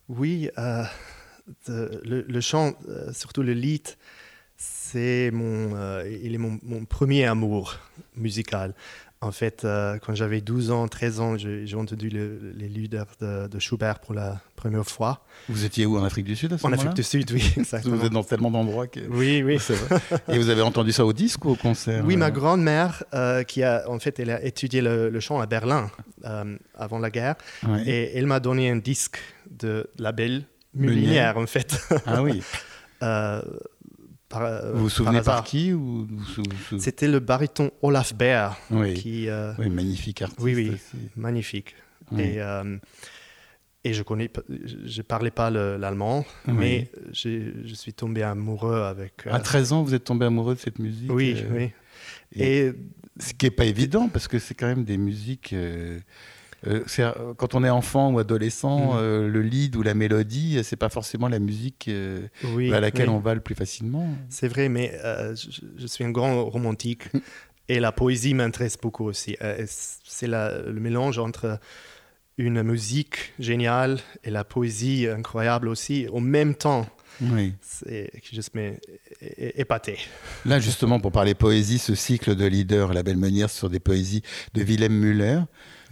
Oui, 0.08 0.50
euh, 0.58 0.84
de- 1.68 2.00
le, 2.04 2.22
le 2.22 2.40
chant, 2.40 2.72
euh, 2.88 3.12
surtout 3.12 3.42
le 3.42 3.52
lead, 3.52 3.86
c'est 4.62 5.30
mon, 5.32 5.74
euh, 5.74 6.04
il 6.22 6.34
est 6.34 6.38
mon, 6.38 6.58
mon 6.62 6.84
premier 6.84 7.24
amour 7.24 7.76
musical. 8.16 8.74
En 9.22 9.32
fait, 9.32 9.64
euh, 9.64 9.98
quand 9.98 10.14
j'avais 10.14 10.40
12 10.40 10.70
ans, 10.70 10.88
13 10.88 11.20
ans, 11.20 11.36
j'ai 11.38 11.74
entendu 11.76 12.08
le- 12.08 12.52
les 12.56 12.68
leaders 12.68 13.06
de, 13.20 13.48
de 13.48 13.58
Schubert 13.58 13.98
pour 14.00 14.14
la 14.14 14.40
première 14.56 14.86
fois. 14.86 15.24
Vous 15.48 15.64
étiez 15.66 15.84
où? 15.86 15.98
En 15.98 16.04
Afrique 16.04 16.24
du 16.24 16.34
Sud 16.36 16.52
à 16.54 16.58
ce 16.58 16.66
En 16.66 16.72
Afrique 16.72 16.94
du 16.94 17.02
Sud, 17.02 17.30
oui, 17.32 17.52
exactement. 17.58 17.96
Vous 17.96 18.06
êtes 18.06 18.12
dans 18.12 18.22
tellement 18.24 18.50
d'endroits 18.50 18.86
que. 18.86 19.00
Oui, 19.10 19.42
oui. 19.42 19.56
Vrai. 19.68 19.98
Et 20.28 20.38
vous 20.38 20.48
avez 20.48 20.62
entendu 20.62 20.92
ça 20.92 21.04
au 21.06 21.12
disque 21.12 21.44
ou 21.44 21.50
au 21.50 21.54
concert? 21.54 22.02
Oui, 22.06 22.16
ma 22.16 22.30
grand-mère, 22.30 23.02
euh, 23.14 23.42
qui 23.42 23.62
a, 23.62 23.84
en 23.90 23.98
fait, 23.98 24.18
elle 24.20 24.30
a 24.30 24.42
étudié 24.42 24.80
le, 24.82 25.10
le 25.10 25.20
chant 25.20 25.38
à 25.40 25.46
Berlin 25.46 25.90
avant 26.74 26.98
la 26.98 27.10
guerre, 27.10 27.36
Ouais. 27.66 27.82
et 27.86 28.16
elle 28.18 28.26
m'a 28.26 28.40
donné 28.40 28.70
un 28.70 28.76
disque 28.76 29.18
de 29.50 29.86
label 29.98 30.44
Meunier. 30.74 30.94
Mulinière, 30.96 31.36
en 31.36 31.46
fait. 31.46 31.78
Ah 32.06 32.22
oui. 32.22 32.42
Euh, 34.30 34.38
par, 34.38 34.42
euh, 34.42 34.72
Vous 34.72 34.82
vous 34.82 34.88
souvenez 34.88 35.22
par, 35.22 35.44
qui 35.44 35.72
ou 35.72 36.06
vous 36.08 36.24
sou- 36.24 36.42
sou- 36.68 36.78
C'était 36.78 37.08
le 37.08 37.18
baryton 37.20 37.70
Olaf 37.82 38.14
Baer, 38.14 38.50
oui. 38.70 38.94
qui 38.94 39.28
euh, 39.28 39.52
oui, 39.58 39.68
magnifique 39.70 40.22
artiste. 40.22 40.40
Oui, 40.40 40.54
oui. 40.54 40.68
aussi. 40.70 41.08
magnifique. 41.16 41.74
Oui. 42.12 42.22
Et, 42.22 42.34
euh, 42.40 42.76
et 43.84 43.92
je 43.94 44.02
connais, 44.02 44.30
je 44.84 45.02
parlais 45.02 45.30
pas 45.30 45.50
le- 45.50 45.76
l'allemand, 45.76 46.24
mais 46.46 46.90
je 47.12 47.74
suis 47.74 47.92
tombé 47.92 48.22
amoureux 48.22 48.82
avec. 48.82 49.26
À 49.26 49.40
13 49.40 49.72
ans, 49.72 49.82
vous 49.82 49.94
êtes 49.94 50.04
tombé 50.04 50.26
amoureux 50.26 50.54
de 50.54 50.60
cette 50.60 50.78
musique. 50.78 51.10
oui, 51.12 51.36
oui. 51.50 51.70
et- 52.36 52.66
Et 52.68 52.72
Ce 53.18 53.34
qui 53.34 53.46
n'est 53.46 53.50
pas 53.50 53.64
évident 53.66 54.08
parce 54.08 54.28
que 54.28 54.38
c'est 54.38 54.54
quand 54.54 54.68
même 54.68 54.84
des 54.84 54.96
musiques. 54.96 55.54
Euh, 56.66 56.84
euh, 56.98 57.34
quand 57.36 57.54
on 57.54 57.64
est 57.64 57.70
enfant 57.70 58.12
ou 58.12 58.18
adolescent, 58.18 58.92
Mhm. 58.94 58.98
euh, 58.98 59.28
le 59.28 59.42
lead 59.42 59.76
ou 59.76 59.82
la 59.82 59.94
mélodie, 59.94 60.60
c'est 60.62 60.76
pas 60.76 60.88
forcément 60.88 61.28
la 61.28 61.38
musique 61.38 61.86
euh, 61.88 62.20
oui, 62.44 62.72
à 62.72 62.80
laquelle 62.80 63.08
oui. 63.08 63.14
on 63.14 63.18
va 63.18 63.34
le 63.34 63.40
plus 63.40 63.54
facilement. 63.54 64.08
C'est 64.28 64.48
vrai, 64.48 64.68
mais 64.68 64.92
je, 65.34 65.60
je 65.76 65.86
suis 65.86 66.04
un 66.04 66.10
grand 66.10 66.44
romantique 66.44 67.04
et 67.68 67.80
la 67.80 67.92
poésie 67.92 68.34
m'intéresse 68.34 68.76
beaucoup 68.80 69.04
aussi. 69.04 69.36
C'est 69.66 70.26
le 70.26 70.72
mélange 70.80 71.18
entre 71.18 71.58
une 72.38 72.62
musique 72.62 73.32
géniale 73.38 73.98
et 74.24 74.30
la 74.30 74.44
poésie 74.44 75.06
incroyable 75.08 75.68
aussi, 75.68 76.06
au 76.10 76.20
même 76.20 76.54
temps. 76.54 76.86
Oui. 77.20 77.54
C'est 77.60 78.10
qui 78.22 78.34
juste 78.34 78.54
é- 78.56 78.80
épaté. 79.60 79.98
Là, 80.46 80.58
justement, 80.60 81.00
pour 81.00 81.12
parler 81.12 81.34
poésie, 81.34 81.78
ce 81.78 81.94
cycle 81.94 82.34
de 82.34 82.46
leader, 82.46 82.92
La 82.94 83.02
Belle 83.02 83.16
Meunière, 83.18 83.50
sur 83.50 83.68
des 83.68 83.80
poésies 83.80 84.22
de 84.54 84.62
Willem 84.62 84.92
Müller, 84.92 85.40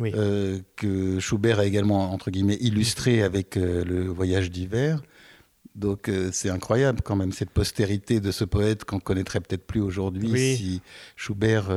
Oui. 0.01 0.13
euh, 0.15 0.59
que 0.77 1.19
Schubert 1.21 1.59
a 1.59 1.67
également, 1.67 2.13
entre 2.13 2.31
guillemets, 2.31 2.57
illustré 2.61 3.23
avec 3.23 3.57
euh, 3.57 3.85
le 3.85 4.05
Voyage 4.07 4.51
d'hiver. 4.51 5.03
Donc, 5.75 6.09
euh, 6.09 6.31
c'est 6.33 6.51
incroyable 6.51 7.03
quand 7.05 7.15
même, 7.15 7.31
cette 7.33 7.51
postérité 7.51 8.19
de 8.21 8.33
ce 8.33 8.45
poète 8.45 8.85
qu'on 8.85 8.99
connaîtrait 8.99 9.39
peut-être 9.41 9.65
plus 9.67 9.81
aujourd'hui 9.81 10.29
Oui. 10.33 10.57
si 10.57 10.83
Schubert 11.15 11.69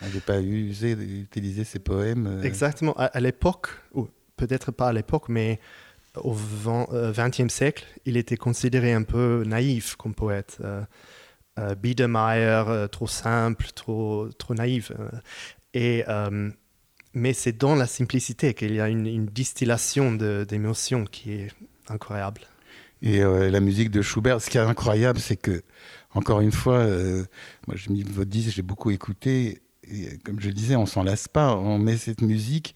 n'avait 0.00 0.20
pas 0.24 0.40
usé 0.40 0.96
d'utiliser 0.96 1.64
ses 1.64 1.78
poèmes. 1.78 2.26
euh. 2.26 2.42
Exactement. 2.42 2.94
À, 2.96 3.04
à 3.04 3.20
l'époque, 3.20 3.68
ou 3.94 4.08
peut-être 4.36 4.72
pas 4.72 4.88
à 4.88 4.92
l'époque, 4.92 5.28
mais 5.28 5.60
au 6.22 6.34
XXe 7.12 7.52
siècle, 7.52 7.84
il 8.04 8.16
était 8.16 8.36
considéré 8.36 8.92
un 8.92 9.02
peu 9.02 9.44
naïf 9.46 9.96
comme 9.96 10.14
poète. 10.14 10.58
Euh, 10.62 10.82
euh, 11.58 11.74
Biedermeier, 11.74 12.64
euh, 12.68 12.86
trop 12.86 13.06
simple, 13.06 13.66
trop, 13.74 14.28
trop 14.38 14.54
naïf. 14.54 14.90
euh. 14.92 15.08
et, 15.72 16.04
euh, 16.08 16.50
mais 17.14 17.32
c'est 17.32 17.56
dans 17.56 17.74
la 17.74 17.86
simplicité 17.86 18.52
qu'il 18.52 18.74
y 18.74 18.80
a 18.80 18.88
une, 18.90 19.06
une 19.06 19.26
distillation 19.26 20.12
d'émotions 20.12 21.04
qui 21.04 21.32
est 21.32 21.48
incroyable. 21.88 22.42
Et 23.02 23.22
euh, 23.22 23.50
la 23.50 23.60
musique 23.60 23.90
de 23.90 24.02
Schubert, 24.02 24.40
ce 24.42 24.50
qui 24.50 24.58
est 24.58 24.60
incroyable, 24.60 25.18
c'est 25.18 25.36
que, 25.36 25.62
encore 26.14 26.40
une 26.40 26.52
fois, 26.52 26.78
euh, 26.78 27.24
moi 27.66 27.76
je 27.76 27.90
mis 27.90 28.02
votre 28.02 28.30
disque, 28.30 28.54
j'ai 28.54 28.62
beaucoup 28.62 28.90
écouté, 28.90 29.62
et 29.84 30.08
euh, 30.08 30.10
comme 30.24 30.40
je 30.40 30.48
le 30.48 30.54
disais, 30.54 30.76
on 30.76 30.86
s'en 30.86 31.02
lasse 31.02 31.28
pas, 31.28 31.54
on 31.56 31.78
met 31.78 31.96
cette 31.96 32.20
musique, 32.22 32.74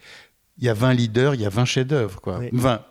il 0.59 0.65
y 0.65 0.69
a 0.71 0.75
20 0.75 0.95
leaders, 0.95 1.35
il 1.35 1.41
y 1.43 1.47
a 1.47 1.51
20 1.51 1.65
chefs-d'œuvre, 1.67 2.21
quoi. 2.21 2.39
Oui. 2.39 2.49
20. 2.53 2.83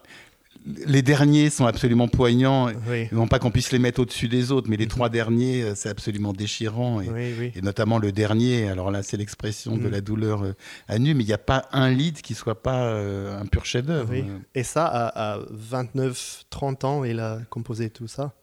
Les 0.86 1.02
derniers 1.02 1.50
sont 1.50 1.66
absolument 1.66 2.08
poignants, 2.08 2.68
Oui, 2.90 3.08
non 3.12 3.28
pas 3.28 3.40
qu'on 3.40 3.52
puisse 3.52 3.72
les 3.72 3.80
mettre 3.80 4.02
au-dessus 4.02 4.28
des 4.28 4.52
autres, 4.52 4.70
mais 4.70 4.78
les 4.78 4.88
trois 4.88 5.10
derniers, 5.10 5.64
euh, 5.64 5.74
c'est 5.76 5.90
absolument 5.90 6.34
déchirant. 6.34 7.02
Et, 7.02 7.10
oui, 7.10 7.34
oui. 7.40 7.52
et 7.56 7.62
notamment 7.62 7.98
le 7.98 8.12
dernier, 8.12 8.70
alors 8.70 8.92
là, 8.92 9.02
c'est 9.04 9.18
l'expression 9.18 9.78
de 9.78 9.88
Mm. 9.88 9.92
la 9.92 10.02
douleur 10.02 10.44
euh, 10.44 10.54
à 10.88 11.00
nu, 11.00 11.14
mais 11.14 11.24
il 11.24 11.28
n'y 11.28 11.34
a 11.34 11.38
pas 11.40 11.66
un 11.72 11.90
lead 11.90 12.22
qui 12.22 12.36
soit 12.36 12.62
pas 12.62 12.84
euh, 12.84 13.40
un 13.42 13.46
pur 13.46 13.66
chef-d'œuvre. 13.66 14.14
Et 14.54 14.64
ça, 14.64 14.86
à, 14.86 15.34
à 15.36 15.40
29, 15.50 16.46
30 16.50 16.84
ans, 16.84 17.04
il 17.04 17.20
a 17.20 17.40
composé 17.50 17.90
tout 17.90 18.08
ça. 18.08 18.34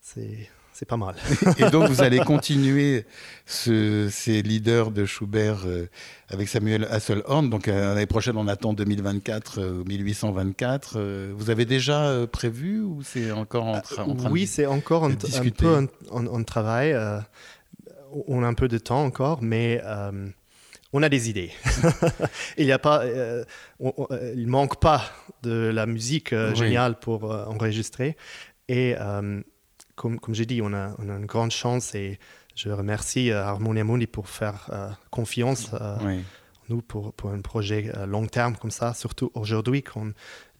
C'est 0.00 0.48
c'est 0.72 0.86
pas 0.88 0.96
mal. 0.96 1.14
Et 1.58 1.68
donc, 1.70 1.88
vous 1.88 2.02
allez 2.02 2.18
continuer 2.20 3.04
ce- 3.46 4.08
ces 4.10 4.42
leaders 4.42 4.90
de 4.90 5.04
Schubert 5.04 5.60
euh, 5.66 5.88
avec 6.30 6.48
Samuel 6.48 6.86
Hasselhorn. 6.90 7.48
Donc, 7.50 7.68
euh, 7.68 7.94
l'année 7.94 8.06
prochaine, 8.06 8.36
on 8.36 8.48
attend 8.48 8.72
2024, 8.72 9.60
euh, 9.60 9.84
1824. 9.84 10.94
Euh, 10.96 11.32
vous 11.36 11.50
avez 11.50 11.64
déjà 11.66 12.26
prévu 12.30 12.80
ou 12.80 13.02
c'est 13.04 13.30
encore 13.32 13.64
en, 13.66 13.78
tra- 13.78 14.00
en 14.02 14.14
train 14.14 14.30
oui, 14.30 14.46
c'est 14.46 14.66
encore 14.66 15.04
un, 15.04 15.12
un 15.12 15.50
peu 15.56 15.76
en, 15.76 15.86
en- 16.10 16.26
en 16.26 16.42
travail. 16.44 16.96
on 18.28 18.42
a 18.42 18.46
un 18.46 18.54
peu 18.54 18.68
de 18.68 18.78
temps 18.78 19.04
encore, 19.04 19.42
mais 19.42 19.80
on 20.94 21.02
a 21.02 21.08
des 21.08 21.30
idées. 21.30 21.50
il 22.58 22.66
y 22.66 22.72
a 22.72 22.78
pas, 22.78 23.02
euh, 23.04 23.44
on- 23.80 23.92
on- 23.96 24.08
il 24.36 24.46
manque 24.46 24.80
pas 24.80 25.02
de 25.42 25.70
la 25.72 25.86
musique 25.86 26.32
euh, 26.32 26.50
Oui. 26.52 26.56
géniale 26.58 26.98
pour 26.98 27.30
euh, 27.32 27.44
enregistrer. 27.46 28.16
Et 28.68 28.94
comme, 29.94 30.18
comme 30.18 30.34
j'ai 30.34 30.46
dit, 30.46 30.60
on 30.62 30.72
a, 30.72 30.94
on 30.98 31.08
a 31.08 31.14
une 31.16 31.26
grande 31.26 31.50
chance 31.50 31.94
et 31.94 32.18
je 32.54 32.68
remercie 32.70 33.30
euh, 33.30 33.42
Harmonia 33.44 33.84
Mundi 33.84 34.06
pour 34.06 34.28
faire 34.28 34.68
euh, 34.72 34.88
confiance 35.10 35.70
euh, 35.74 35.96
Oui. 36.04 36.20
nous, 36.68 36.80
pour, 36.82 37.12
pour 37.12 37.30
un 37.30 37.40
projet 37.40 37.90
long 38.06 38.26
terme 38.26 38.56
comme 38.56 38.70
ça, 38.70 38.94
surtout 38.94 39.30
aujourd'hui, 39.34 39.82
quand 39.82 40.06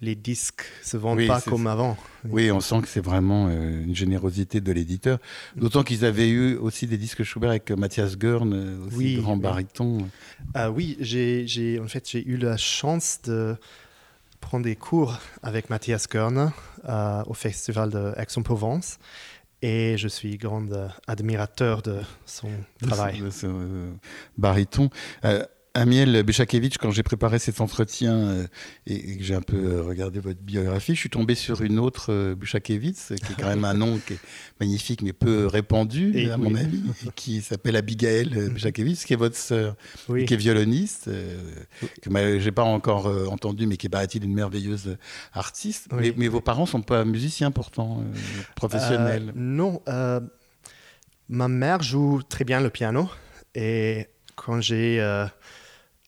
les 0.00 0.14
disques 0.16 0.64
se 0.82 0.96
vendent 0.96 1.18
Oui, 1.18 1.26
pas 1.28 1.40
comme 1.40 1.64
ça. 1.64 1.72
avant. 1.72 1.96
Oui, 2.28 2.50
on 2.50 2.60
sent 2.60 2.82
que 2.82 2.88
c'est 2.88 3.04
vraiment 3.04 3.48
une 3.48 3.94
générosité 3.94 4.60
de 4.60 4.72
l'éditeur. 4.72 5.18
D'autant 5.56 5.84
qu'ils 5.84 6.04
avaient 6.04 6.28
eu 6.28 6.56
aussi 6.56 6.88
des 6.88 6.98
disques 6.98 7.22
Schubert 7.22 7.50
avec 7.50 7.70
Mathias 7.70 8.16
euh, 8.22 8.84
aussi 8.86 8.96
Oui, 8.96 9.16
grand 9.22 9.34
oui. 9.36 9.40
baryton. 9.40 9.98
Euh, 10.56 10.68
oui, 10.68 10.96
j'ai- 11.00 11.78
en 11.78 11.86
fait, 11.86 12.08
j'ai 12.10 12.26
eu 12.26 12.36
la 12.36 12.56
chance 12.56 13.20
de 13.24 13.56
prendre 14.42 14.64
des 14.64 14.76
cours 14.76 15.18
avec 15.42 15.70
Mathias 15.70 16.06
Körner 16.06 16.49
euh, 16.87 17.22
au 17.26 17.32
Festival 17.32 17.88
de 17.88 18.12
Aix-en-Provence. 18.18 18.99
Et 19.62 19.96
je 19.96 20.08
suis 20.08 20.37
grand 20.37 20.70
euh, 20.72 20.88
admirateur 21.06 21.82
de 21.82 22.00
son 22.26 22.50
travail. 22.82 23.20
de 23.20 23.30
ce, 23.30 23.46
euh, 23.46 23.92
baryton. 24.37 24.90
Euh, 25.25 25.46
Amiel 25.74 26.22
Bechakevitch, 26.22 26.76
quand 26.76 26.90
j'ai 26.90 27.02
préparé 27.02 27.38
cet 27.38 27.62
entretien 27.62 28.14
euh, 28.14 28.46
et, 28.86 29.12
et 29.12 29.16
que 29.16 29.24
j'ai 29.24 29.34
un 29.34 29.40
peu 29.40 29.56
euh, 29.56 29.82
regardé 29.82 30.20
votre 30.20 30.40
biographie, 30.40 30.94
je 30.94 31.00
suis 31.00 31.08
tombé 31.08 31.34
sur 31.34 31.62
une 31.62 31.78
autre 31.78 32.12
euh, 32.12 32.34
qui 32.36 32.72
est 32.74 33.36
quand 33.40 33.46
même 33.48 33.64
un 33.64 33.72
nom 33.72 33.98
qui 34.06 34.12
est 34.12 34.18
magnifique 34.60 35.00
mais 35.00 35.14
peu 35.14 35.46
répandu, 35.46 36.12
Et 36.14 36.30
à 36.30 36.36
mon 36.36 36.54
avis, 36.54 36.82
et 37.06 37.10
qui 37.14 37.40
s'appelle 37.40 37.76
Abigail 37.76 38.30
euh, 38.36 38.50
Bechakevitz, 38.50 39.04
qui 39.06 39.14
est 39.14 39.16
votre 39.16 39.36
sœur, 39.36 39.74
Oui. 40.10 40.26
qui 40.26 40.34
est 40.34 40.36
violoniste, 40.36 41.08
que 42.02 42.10
ma- 42.10 42.38
j'ai 42.38 42.52
pas 42.52 42.64
encore 42.64 43.06
entendu, 43.32 43.66
mais 43.66 43.78
qui 43.78 43.86
est 43.86 43.90
paraît-il 43.90 44.24
une 44.24 44.34
merveilleuse 44.34 44.98
artiste. 45.32 45.86
Oui. 45.92 45.98
Mais, 46.10 46.14
mais 46.18 46.28
vos 46.28 46.42
parents 46.42 46.66
sont 46.66 46.82
pas 46.82 47.06
musiciens 47.06 47.50
pourtant, 47.50 48.04
professionnels. 48.56 49.32
Non, 49.34 49.80
ma 51.30 51.48
mère 51.48 51.82
joue 51.82 52.20
très 52.28 52.44
bien 52.44 52.60
le 52.60 52.68
piano 52.68 53.08
et 53.54 54.08
quand 54.36 54.60
j'ai, 54.60 54.98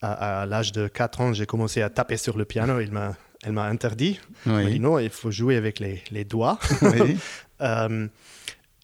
à, 0.03 0.43
à 0.43 0.47
l'âge 0.47 0.73
de 0.73 0.89
4 0.89 1.21
ans, 1.21 1.33
j'ai 1.33 1.47
commencé 1.47 1.83
à 1.83 1.91
taper 1.91 2.17
sur 2.17 2.37
le 2.37 2.45
piano, 2.45 2.81
il 2.81 2.93
m'a, 2.93 3.17
elle 3.43 3.53
m'a 3.53 3.65
interdit. 3.65 4.21
Elle 4.47 4.53
m'a 4.53 4.65
dit 4.65 4.81
non, 4.81 4.99
il 4.99 5.11
faut 5.11 5.31
jouer 5.31 5.57
avec 5.57 5.79
les, 5.79 6.03
les 6.11 6.25
doigts. 6.25 6.59
Oui. 6.83 7.17
Euh, 7.61 8.09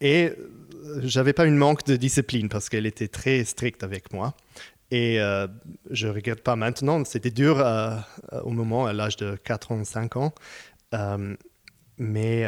et 0.00 0.30
euh, 0.30 1.00
j'avais 1.02 1.32
pas 1.32 1.44
une 1.44 1.56
manque 1.56 1.84
de 1.84 1.96
discipline 1.96 2.48
parce 2.48 2.68
qu'elle 2.68 2.86
était 2.86 3.08
très 3.08 3.44
stricte 3.44 3.82
avec 3.82 4.12
moi. 4.12 4.36
Et 4.90 5.20
euh, 5.20 5.46
je 5.90 6.08
regrette 6.08 6.42
pas 6.42 6.56
maintenant, 6.56 7.04
c'était 7.04 7.30
dur 7.30 7.58
euh, 7.58 7.96
au 8.44 8.50
moment, 8.50 8.86
à 8.86 8.92
l'âge 8.92 9.16
de 9.16 9.36
4 9.36 9.72
ans, 9.72 9.84
5 9.84 10.16
ans. 10.16 10.32
Euh, 10.94 11.34
mais 11.98 12.46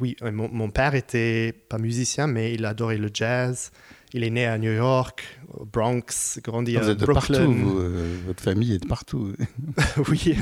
oui, 0.00 0.16
mon, 0.22 0.48
mon 0.48 0.70
père 0.70 0.94
était 0.94 1.52
pas 1.52 1.78
musicien, 1.78 2.26
mais 2.26 2.54
il 2.54 2.64
adorait 2.64 2.98
le 2.98 3.10
jazz. 3.12 3.70
Il 4.14 4.24
est 4.24 4.30
né 4.30 4.46
à 4.46 4.56
New 4.58 4.72
York, 4.72 5.22
au 5.48 5.64
Bronx, 5.66 6.38
grandi 6.42 6.76
Vous 6.76 6.88
à 6.88 6.92
êtes 6.92 6.98
de 6.98 7.04
Brooklyn. 7.04 7.38
partout, 7.38 7.52
vous, 7.52 7.78
euh, 7.78 8.16
votre 8.26 8.42
famille 8.42 8.72
est 8.74 8.78
de 8.82 8.86
partout. 8.88 9.34
oui, 10.08 10.34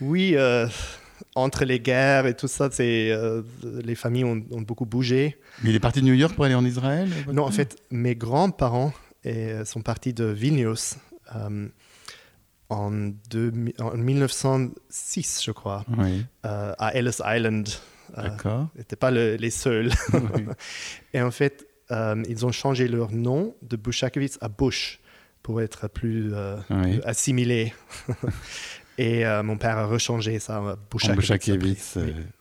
oui 0.00 0.32
euh, 0.36 0.66
entre 1.34 1.64
les 1.66 1.80
guerres 1.80 2.26
et 2.26 2.34
tout 2.34 2.48
ça, 2.48 2.68
c'est, 2.72 3.10
euh, 3.10 3.42
les 3.62 3.94
familles 3.94 4.24
ont, 4.24 4.42
ont 4.50 4.62
beaucoup 4.62 4.86
bougé. 4.86 5.38
Mais 5.62 5.70
il 5.70 5.76
est 5.76 5.80
parti 5.80 6.00
de 6.00 6.06
New 6.06 6.14
York 6.14 6.34
pour 6.34 6.44
aller 6.46 6.54
en 6.54 6.64
Israël 6.64 7.10
Non, 7.30 7.44
en 7.44 7.50
fait, 7.50 7.76
mes 7.90 8.14
grands-parents 8.16 8.92
sont 9.64 9.82
partis 9.82 10.12
de 10.14 10.24
Vilnius 10.24 10.96
euh, 11.36 11.68
en, 12.70 12.90
deux- 13.30 13.52
en 13.78 13.96
1906, 13.96 15.42
je 15.44 15.50
crois, 15.50 15.84
Oui, 15.98 16.24
à 16.42 16.90
Ellis 16.94 17.18
Island. 17.24 17.68
D'accord. 18.16 18.68
Ils 18.74 18.78
n'étaient 18.78 18.96
pas 18.96 19.10
le- 19.10 19.36
les 19.36 19.50
seuls. 19.50 19.90
Oui. 20.12 20.44
Et 21.14 21.20
en 21.20 21.30
fait, 21.30 21.66
euh, 21.90 22.22
ils 22.28 22.46
ont 22.46 22.52
changé 22.52 22.88
leur 22.88 23.12
nom 23.12 23.54
de 23.62 23.76
Bushakevitz 23.76 24.38
à 24.40 24.48
Bush 24.48 25.00
pour 25.42 25.60
être 25.60 25.88
plus 25.88 26.32
euh, 26.34 26.56
Oui. 26.70 27.00
assimilé. 27.04 27.72
Et 28.96 29.26
euh, 29.26 29.42
mon 29.42 29.58
père 29.58 29.76
a 29.78 29.86
rechangé 29.86 30.38
ça 30.38 30.58
à. 30.58 30.76
Bouchakevitz. 30.90 31.98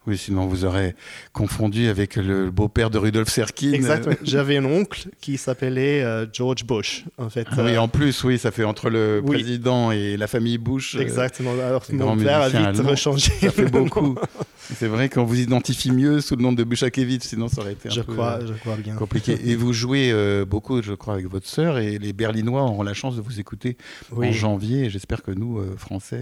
Oui. 0.07 0.17
sinon 0.17 0.45
vous 0.48 0.65
aurez 0.65 0.95
confondu 1.31 1.88
avec 1.88 2.15
le 2.15 2.51
beau-père 2.51 2.89
de 2.89 2.98
Rudolf 2.98 3.29
Serkin. 3.29 3.72
Exactement. 3.74 4.15
J'avais 4.24 4.57
un 4.57 4.65
oncle 4.65 5.07
qui 5.22 5.38
s'appelait 5.38 6.03
euh, 6.03 6.25
George 6.31 6.63
Bush, 6.65 7.05
en 7.17 7.29
fait. 7.29 7.48
Ah 7.51 7.63
oui, 7.63 7.77
en 7.77 7.88
plus, 7.88 8.24
oui, 8.24 8.38
ça 8.38 8.51
fait 8.51 8.63
entre 8.63 8.89
le 8.89 9.22
Oui. 9.24 9.31
président 9.38 9.91
et 9.91 10.17
la 10.17 10.27
famille 10.27 10.57
Bush. 10.57 10.95
euh, 10.95 11.00
Exactement. 11.01 11.51
Alors 11.53 11.83
mon 11.91 12.17
père 12.17 12.41
a 12.41 12.50
vite 12.50 12.79
rechangé. 12.79 13.31
Ça 13.39 13.51
fait 13.51 13.69
beaucoup. 13.69 14.15
C'est 14.57 14.88
vrai 14.88 15.10
qu'on 15.10 15.25
vous 15.25 15.39
identifie 15.39 15.91
mieux 15.91 16.22
sous 16.22 16.36
le 16.38 16.41
nom 16.41 16.53
de 16.53 16.63
Bouchakevitz, 16.63 17.27
sinon 17.27 17.50
ça 17.50 17.62
aurait 17.62 17.74
été 17.74 17.89
un 17.89 17.91
je 17.91 18.01
peu 18.01 18.13
crois, 18.13 18.39
euh, 18.41 18.48
je 18.48 18.53
crois 18.53 18.77
bien. 18.77 18.95
compliqué. 18.95 19.38
Et 19.45 19.55
vous 19.55 19.74
jouez 19.74 20.10
euh, 20.12 20.45
beaucoup, 20.45 20.81
je 20.81 20.93
crois, 20.93 21.15
avec 21.15 21.27
votre 21.27 21.48
sœur, 21.48 21.79
et 21.79 21.98
les 22.00 22.13
Berlinois 22.13 22.62
auront 22.63 22.83
la 22.83 22.93
chance 22.93 23.15
de 23.17 23.22
vous 23.22 23.39
écouter 23.41 23.77
en 24.15 24.31
janvier. 24.31 24.89
J'espère 24.89 25.22
que 25.22 25.31
nous, 25.31 25.62
Français, 25.77 26.22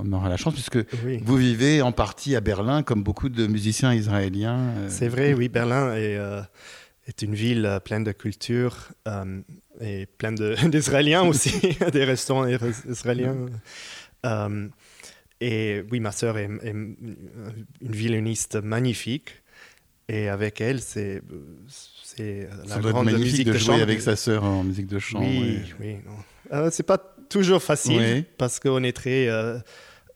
on 0.00 0.12
aura 0.12 0.28
la 0.28 0.36
chance, 0.36 0.54
puisque 0.54 0.78
oui. 1.04 1.20
vous 1.24 1.36
vivez 1.36 1.82
en 1.82 1.92
partie 1.92 2.36
à 2.36 2.40
Berlin, 2.40 2.82
comme 2.82 3.02
beaucoup 3.02 3.28
de 3.28 3.46
musiciens 3.46 3.92
israéliens. 3.94 4.58
euh, 4.76 4.86
C'est 4.88 5.08
vrai, 5.08 5.34
oui, 5.34 5.48
Berlin 5.48 5.92
est, 5.94 6.16
euh, 6.16 6.40
est 7.06 7.22
une 7.22 7.34
ville 7.34 7.66
euh, 7.66 7.80
pleine 7.80 8.04
de 8.04 8.12
culture 8.12 8.88
euh, 9.08 9.40
et 9.80 10.06
pleine 10.18 10.34
de- 10.36 10.54
d'Israéliens 10.68 11.22
aussi, 11.22 11.52
des 11.92 12.04
restaurants 12.04 12.46
is- 12.46 12.58
israéliens. 12.88 13.36
Euh, 14.24 14.68
et 15.40 15.84
oui, 15.90 16.00
ma 16.00 16.12
sœur 16.12 16.38
est, 16.38 16.48
est 16.62 16.70
une 16.70 16.96
violoniste 17.80 18.56
magnifique. 18.56 19.42
Et 20.08 20.28
avec 20.28 20.60
elle, 20.62 20.80
c'est 20.80 21.22
Ça 21.68 22.22
la 22.22 22.76
doit 22.76 22.76
être 22.76 22.88
grande 22.90 23.04
magnifique 23.06 23.32
musique 23.32 23.46
de, 23.48 23.52
de, 23.52 23.58
jouer 23.58 23.66
chambre. 23.66 23.82
avec 23.82 24.00
sa 24.00 24.16
sœur 24.16 24.42
en 24.44 24.64
musique 24.64 24.86
de 24.86 24.98
chant. 24.98 25.20
Oui, 25.20 25.60
oui. 25.80 25.96
c'est 26.70 26.82
pas 26.86 26.98
toujours 27.28 27.62
facile 27.62 27.98
Oui. 28.00 28.24
parce 28.38 28.58
qu'on 28.58 28.82
est 28.84 28.96
très 28.96 29.28
euh, 29.28 29.58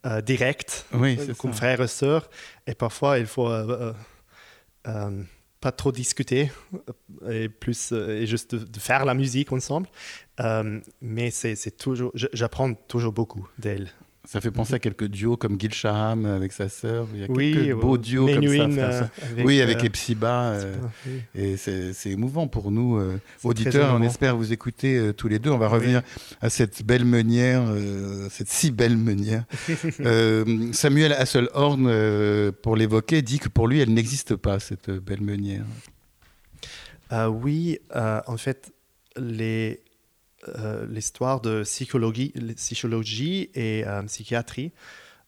euh, 0.07 0.21
direct 0.21 0.87
Oui, 0.93 1.17
comme 1.39 1.53
ça. 1.53 1.59
frères 1.59 1.81
et 1.81 1.89
sœurs. 1.89 2.29
Et 2.67 2.75
parfois, 2.75 3.19
il 3.19 3.27
faut 3.27 3.49
euh, 3.49 3.93
euh, 4.89 5.23
pas 5.61 5.73
trop 5.73 5.93
discuter 5.93 6.51
et 7.31 7.49
plus 7.49 7.93
et 7.93 8.27
juste 8.27 8.55
de, 8.55 8.65
de 8.65 8.79
faire 8.81 9.05
la 9.05 9.15
musique 9.15 9.53
ensemble. 9.53 9.89
Mais 11.01 11.31
c'est 11.31 11.77
toujours, 11.77 12.13
j'apprends 12.15 12.75
toujours 12.75 13.13
beaucoup 13.13 13.49
d'elle. 13.59 13.91
Ça 14.25 14.41
fait 14.41 14.53
penser 14.53 14.75
à 14.75 14.79
quelques 14.79 15.09
duos 15.09 15.37
comme 15.37 15.61
Gil 15.61 15.75
Shaham 15.75 16.27
avec 16.27 16.53
sa 16.53 16.69
sœur. 16.69 17.09
Il 17.13 17.21
y 17.21 17.25
a 17.25 17.27
Oui, 17.29 17.53
quelques 17.55 17.81
beaux 17.81 17.99
duos 17.99 18.27
comme 18.33 18.47
ça. 18.47 18.69
Frère, 18.69 18.79
euh, 18.79 19.03
avec, 19.33 19.47
oui, 19.47 19.61
avec 19.61 19.79
euh, 19.79 19.83
les 19.83 19.91
Psyba. 19.91 20.43
euh, 20.53 20.77
oui. 21.07 21.13
et 21.35 21.57
c'est 21.57 21.93
émouvant 22.11 22.47
pour 22.47 22.71
nous, 22.71 22.99
euh, 22.99 23.19
auditeurs. 23.43 23.95
On 23.99 24.03
espère 24.03 24.37
vous 24.37 24.53
écouter 24.53 24.97
euh, 24.97 25.13
tous 25.13 25.27
les 25.27 25.41
deux. 25.41 25.51
On 25.51 25.59
va 25.59 25.67
Oui. 25.67 25.73
revenir 25.75 26.03
à 26.41 26.51
cette 26.51 26.85
belle 26.85 27.05
meunière, 27.05 27.65
euh, 27.69 28.29
cette 28.31 28.49
si 28.49 28.71
belle 28.71 28.97
meunière. 28.97 29.45
Euh, 30.01 30.73
Samuel 30.73 31.13
Hasselhorn, 31.13 31.87
euh, 31.89 32.53
pour 32.53 32.77
l'évoquer, 32.77 33.23
dit 33.23 33.39
que 33.41 33.49
pour 33.49 33.67
lui, 33.69 33.81
elle 33.81 33.93
n'existe 33.93 34.37
pas, 34.37 34.59
cette 34.61 34.91
belle 34.91 35.21
meunière. 35.21 35.65
Euh, 37.13 37.27
oui, 37.27 37.79
euh, 37.95 38.21
en 38.27 38.37
fait, 38.37 38.73
les, 39.17 39.82
euh, 40.49 40.87
l'histoire 40.89 41.41
de 41.41 41.63
psychologie, 41.63 42.33
psychologie 42.57 43.51
et 43.55 43.85
euh, 43.87 44.03
psychiatrie 44.05 44.73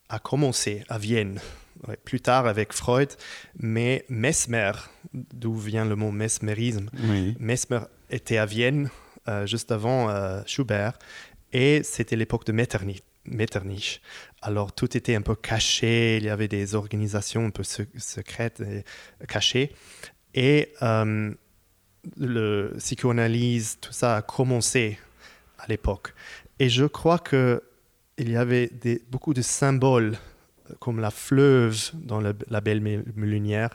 a 0.08 0.18
commencé 0.18 0.84
à 0.88 0.98
Vienne, 0.98 1.40
Ouais, 1.88 1.98
plus 2.02 2.20
tard 2.20 2.46
avec 2.46 2.72
Freud, 2.72 3.10
mais 3.58 4.04
Mesmer, 4.08 4.72
d'où 5.12 5.54
vient 5.56 5.84
le 5.84 5.96
mot 5.96 6.12
mesmérisme, 6.12 6.88
Oui. 7.10 7.36
Mesmer 7.40 7.80
était 8.10 8.38
à 8.38 8.46
Vienne 8.46 8.88
euh, 9.28 9.44
juste 9.46 9.70
avant 9.72 10.08
Schubert 10.46 10.98
et 11.52 11.82
c'était 11.82 12.16
l'époque 12.16 12.46
de 12.46 12.52
Metternich. 12.52 13.02
Metternich. 13.26 14.00
Alors 14.40 14.72
tout 14.72 14.96
était 14.96 15.14
un 15.14 15.20
peu 15.22 15.34
caché, 15.34 16.16
il 16.18 16.24
y 16.24 16.28
avait 16.28 16.48
des 16.48 16.74
organisations 16.74 17.44
un 17.46 17.50
peu 17.50 17.64
se- 17.64 17.82
secrètes 17.98 18.60
et 18.60 18.84
cachées. 19.26 19.72
Et 20.34 20.72
le 22.18 22.74
psychoanalyse, 22.78 23.78
tout 23.80 23.92
ça 23.92 24.16
a 24.16 24.22
commencé 24.22 24.98
à 25.58 25.66
l'époque. 25.68 26.14
Et 26.58 26.68
je 26.68 26.84
crois 26.84 27.18
que 27.18 27.62
il 28.18 28.30
y 28.30 28.36
avait 28.36 28.68
des, 28.68 29.02
beaucoup 29.10 29.34
de 29.34 29.42
symboles 29.42 30.16
euh, 30.70 30.74
comme 30.78 31.00
la 31.00 31.10
fleuve 31.10 31.90
dans 31.94 32.20
le- 32.20 32.36
la 32.48 32.60
belle 32.60 32.80
Mé- 32.80 33.02
Meunière 33.16 33.70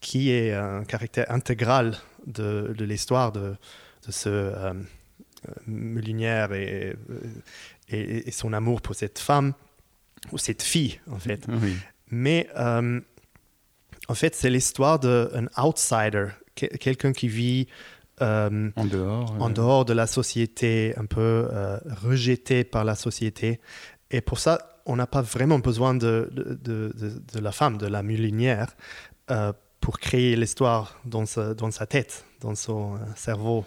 qui 0.00 0.30
est 0.30 0.52
un 0.52 0.84
caractère 0.84 1.30
intégral 1.30 1.96
de, 2.26 2.74
de 2.76 2.84
l'histoire 2.84 3.32
de, 3.32 3.54
de 4.06 4.12
ce 4.12 4.28
euh, 4.28 4.72
euh, 4.72 4.74
Meunière 5.66 6.52
et, 6.52 6.94
et, 7.88 8.28
et 8.28 8.30
son 8.30 8.52
amour 8.52 8.80
pour 8.82 8.94
cette 8.94 9.18
femme, 9.18 9.52
ou 10.30 10.38
cette 10.38 10.62
fille 10.62 11.00
en 11.10 11.18
fait. 11.18 11.44
Oui. 11.48 11.74
Mais 12.10 12.48
euh, 12.56 13.00
en 14.08 14.14
fait, 14.14 14.34
c'est 14.34 14.50
l'histoire 14.50 14.98
d'un 15.00 15.46
outsider, 15.56 16.26
quelqu'un 16.54 17.12
qui 17.12 17.28
vit 17.28 17.66
euh, 18.20 18.70
En 18.76 18.84
dehors. 18.84 19.34
en 19.40 19.50
euh, 19.50 19.52
dehors 19.52 19.84
de 19.84 19.92
la 19.92 20.06
société, 20.06 20.94
un 20.96 21.06
peu 21.06 21.48
euh, 21.50 21.78
rejeté 22.04 22.64
par 22.64 22.84
la 22.84 22.94
société. 22.94 23.60
Et 24.10 24.20
pour 24.20 24.38
ça, 24.38 24.80
on 24.86 24.96
n'a 24.96 25.06
pas 25.06 25.22
vraiment 25.22 25.58
besoin 25.58 25.94
de, 25.94 26.28
de, 26.32 26.42
de- 26.62 26.92
de- 26.98 27.22
de 27.34 27.38
la 27.40 27.52
femme, 27.52 27.78
de 27.78 27.86
la 27.86 28.02
mulinière, 28.02 28.76
euh, 29.30 29.52
pour 29.80 29.98
créer 29.98 30.36
l'histoire 30.36 31.00
dans 31.04 31.26
sa, 31.26 31.54
dans 31.54 31.70
sa 31.70 31.86
tête, 31.86 32.24
dans 32.40 32.54
son 32.54 32.98
cerveau. 33.16 33.64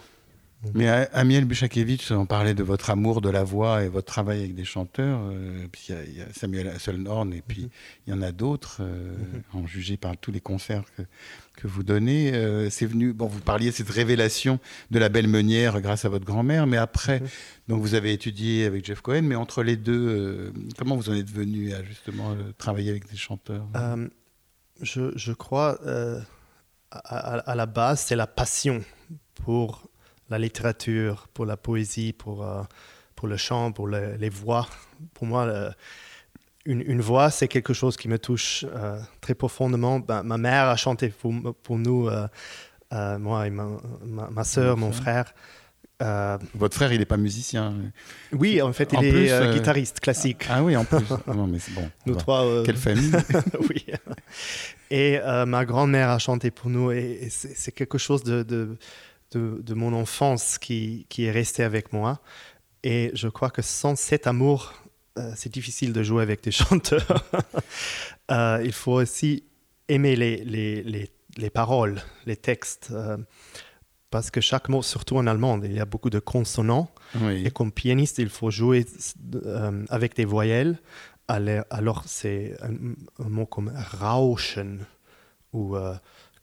Mais 0.73 0.87
Amiel 1.13 1.45
Buchakevitch, 1.45 2.11
on 2.11 2.25
parlait 2.25 2.53
de 2.53 2.63
votre 2.63 2.89
amour 2.89 3.21
de 3.21 3.29
la 3.29 3.43
voix 3.43 3.83
et 3.83 3.87
votre 3.87 4.07
travail 4.07 4.39
avec 4.39 4.55
des 4.55 4.65
chanteurs. 4.65 5.19
Euh, 5.23 5.67
puis 5.71 5.87
il 5.89 6.17
y, 6.17 6.21
a 6.21 6.25
Samuel 6.33 6.67
Hasselhorn 6.67 7.33
et 7.33 7.41
puis 7.41 7.69
il 8.05 8.13
y 8.13 8.13
en 8.13 8.21
a 8.21 8.31
d'autres, 8.31 8.77
euh, 8.81 9.15
en 9.53 9.67
jugé 9.67 9.97
par 9.97 10.17
tous 10.17 10.31
les 10.31 10.41
concerts 10.41 10.83
que, 10.97 11.03
que 11.57 11.67
vous 11.67 11.83
donnez. 11.83 12.33
Euh, 12.33 12.69
c'est 12.69 12.85
venu, 12.85 13.13
bon, 13.13 13.27
vous 13.27 13.41
parliez 13.41 13.69
de 13.69 13.75
cette 13.75 13.89
révélation 13.89 14.59
de 14.91 14.99
la 14.99 15.09
belle 15.09 15.27
meunière 15.27 15.81
grâce 15.81 16.05
à 16.05 16.09
votre 16.09 16.25
grand-mère, 16.25 16.67
mais 16.67 16.77
après, 16.77 17.19
mhm. 17.19 17.27
donc 17.67 17.81
vous 17.81 17.93
avez 17.93 18.13
étudié 18.13 18.65
avec 18.65 18.85
Jeff 18.85 19.01
Cohen, 19.01 19.23
mais 19.23 19.35
entre 19.35 19.63
les 19.63 19.77
deux, 19.77 20.53
comment 20.77 20.95
vous 20.95 21.09
en 21.09 21.13
êtes 21.13 21.31
venu 21.31 21.73
à 21.73 21.83
justement 21.83 22.35
travailler 22.57 22.89
avec 22.89 23.09
des 23.09 23.17
chanteurs? 23.17 23.67
Je, 24.81 25.13
je, 25.15 25.31
crois, 25.31 25.79
à, 26.91 27.37
à 27.37 27.55
la 27.55 27.65
base, 27.65 28.01
c'est 28.01 28.15
la 28.17 28.27
passion 28.27 28.83
pour 29.35 29.87
la 30.29 30.39
littérature, 30.39 31.27
pour 31.33 31.45
la 31.45 31.57
poésie, 31.57 32.13
pour, 32.13 32.45
euh, 32.45 32.63
pour 33.15 33.27
le 33.27 33.37
chant, 33.37 33.71
pour 33.71 33.87
les 33.87 34.29
voix. 34.29 34.67
Pour 35.13 35.27
moi, 35.27 35.71
une, 36.65 37.01
voix, 37.01 37.29
c'est 37.29 37.47
quelque 37.47 37.73
chose 37.73 37.95
qui 37.95 38.07
me 38.07 38.17
touche 38.17 38.65
euh, 38.73 38.99
très 39.21 39.35
profondément. 39.35 39.99
Ben, 39.99 40.23
ma 40.23 40.37
mère 40.37 40.67
a 40.67 40.75
chanté 40.75 41.09
pour, 41.09 41.33
pour 41.61 41.77
nous, 41.77 42.09
euh, 42.09 43.17
moi 43.19 43.47
et 43.47 43.51
ma, 43.51 43.67
ma, 44.03 44.43
soeur, 44.43 44.77
mon 44.77 44.91
frère. 44.91 45.33
Votre 46.55 46.75
frère, 46.75 46.91
il 46.91 46.99
n'est 46.99 47.05
pas 47.05 47.17
musicien 47.17 47.73
Oui, 48.33 48.61
en 48.61 48.73
fait, 48.73 48.91
il 48.93 49.05
est 49.05 49.53
guitariste 49.53 49.99
classique. 49.99 50.45
Ah, 50.49 50.63
oui, 50.63 50.75
en 50.75 50.85
plus. 50.85 51.05
non, 51.27 51.47
mais 51.47 51.59
c'est 51.59 51.73
bon. 51.73 51.89
Nous 52.05 52.15
trois. 52.15 52.63
Quelle 52.65 52.77
famille 52.77 53.11
Oui. 53.69 53.85
Et 54.89 55.19
ma 55.45 55.65
grand-mère 55.65 56.09
a 56.09 56.17
chanté 56.17 56.49
pour 56.49 56.69
nous, 56.71 56.91
et, 56.91 57.27
c'est 57.29 57.71
quelque 57.71 57.99
chose 57.99 58.23
de 59.37 59.61
de, 59.61 59.73
mon 59.73 59.93
enfance 59.93 60.57
qui, 60.57 61.05
qui, 61.09 61.25
est 61.25 61.31
resté 61.31 61.63
avec 61.63 61.93
moi. 61.93 62.21
Et 62.83 63.11
je 63.13 63.27
crois 63.27 63.49
que 63.49 63.61
sans 63.61 63.97
cet 63.97 64.27
amour, 64.27 64.73
euh, 65.17 65.31
c'est 65.35 65.51
difficile 65.51 65.93
de 65.93 66.03
jouer 66.03 66.23
avec 66.23 66.43
des 66.43 66.51
chanteurs. 66.61 67.25
Euh, 68.31 68.61
il 68.63 68.73
faut 68.73 68.93
aussi 68.93 69.43
aimer 69.87 70.15
les, 70.15 70.37
les, 70.43 70.81
les, 70.81 71.11
les 71.37 71.49
paroles, 71.49 72.01
les 72.25 72.35
textes. 72.35 72.89
Euh, 72.91 73.17
parce 74.09 74.31
que 74.31 74.41
chaque 74.41 74.69
mot, 74.69 74.81
surtout 74.81 75.17
en 75.17 75.27
allemand, 75.27 75.59
il 75.63 75.73
y 75.73 75.79
a 75.79 75.85
beaucoup 75.85 76.09
de 76.09 76.19
consonants. 76.19 76.89
Et 77.29 77.51
comme 77.51 77.71
pianiste, 77.71 78.17
il 78.17 78.29
faut 78.29 78.49
jouer 78.49 78.85
avec 79.89 80.15
des 80.15 80.25
voyelles. 80.25 80.79
Alors, 81.27 82.03
c'est 82.07 82.55
un, 82.61 82.93
un, 83.23 83.29
mot 83.29 83.45
comme 83.45 83.71
rauschen 83.99 84.85
ou 85.53 85.75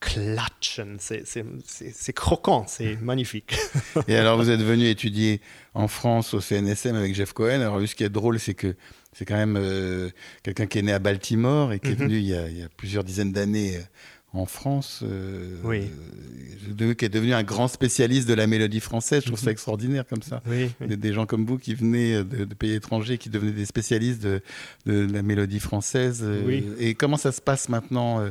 klatschen. 0.03 0.99
C'est 0.99 2.13
croquant, 2.13 2.67
c'est 2.67 2.97
magnifique. 3.01 3.55
Et 4.09 4.17
alors, 4.17 4.37
vous 4.37 4.51
êtes 4.51 4.61
venu 4.61 4.89
étudier 4.89 5.41
en 5.75 5.89
France 5.89 6.35
au 6.35 6.41
CNSM 6.41 6.97
avec 6.97 7.15
Jeff 7.15 7.33
Cohen. 7.33 7.61
Alors, 7.61 7.81
ce 7.87 7.95
qui 7.95 8.05
est 8.05 8.11
drôle, 8.11 8.39
c'est 8.39 8.55
que 8.55 8.75
c'est 9.13 9.25
quand 9.25 9.37
même 9.37 9.57
euh, 9.57 10.11
quelqu'un 10.43 10.67
qui 10.67 10.79
est 10.79 10.83
né 10.83 10.93
à 10.93 10.99
Baltimore 10.99 11.73
et 11.73 11.79
qui 11.79 11.89
est 11.89 11.99
mhm. 11.99 12.07
venu 12.07 12.17
il 12.19 12.27
y, 12.27 12.35
a, 12.35 12.69
plusieurs 12.77 13.05
dizaines 13.05 13.33
d'années 13.33 13.77
euh, 13.77 13.81
en 14.35 14.47
France, 14.47 15.01
euh, 15.03 15.59
oui. 15.63 15.91
qui 16.97 17.05
est 17.05 17.11
devenu 17.11 17.35
un 17.35 17.43
grand 17.43 17.69
spécialiste 17.69 18.27
de 18.27 18.33
la 18.33 18.47
mélodie 18.47 18.81
française. 18.81 19.21
Je 19.23 19.27
trouve 19.27 19.39
ça 19.39 19.47
mhm. 19.47 19.53
extraordinaire 19.53 20.07
comme 20.07 20.23
ça. 20.23 20.43
Oui, 20.47 20.71
Des, 20.81 21.13
gens 21.13 21.27
comme 21.27 21.45
vous 21.45 21.59
qui 21.59 21.75
venaient 21.75 22.25
de, 22.25 22.45
pays 22.55 22.73
étrangers, 22.73 23.19
qui 23.19 23.29
devenaient 23.29 23.53
des 23.53 23.67
spécialistes 23.67 24.23
de, 24.23 24.41
de 24.87 25.07
la 25.13 25.21
mélodie 25.21 25.61
française. 25.61 26.27
Et 26.79 26.95
comment 26.95 27.19
ça 27.19 27.31
se 27.31 27.43
passe 27.43 27.69
maintenant 27.69 28.27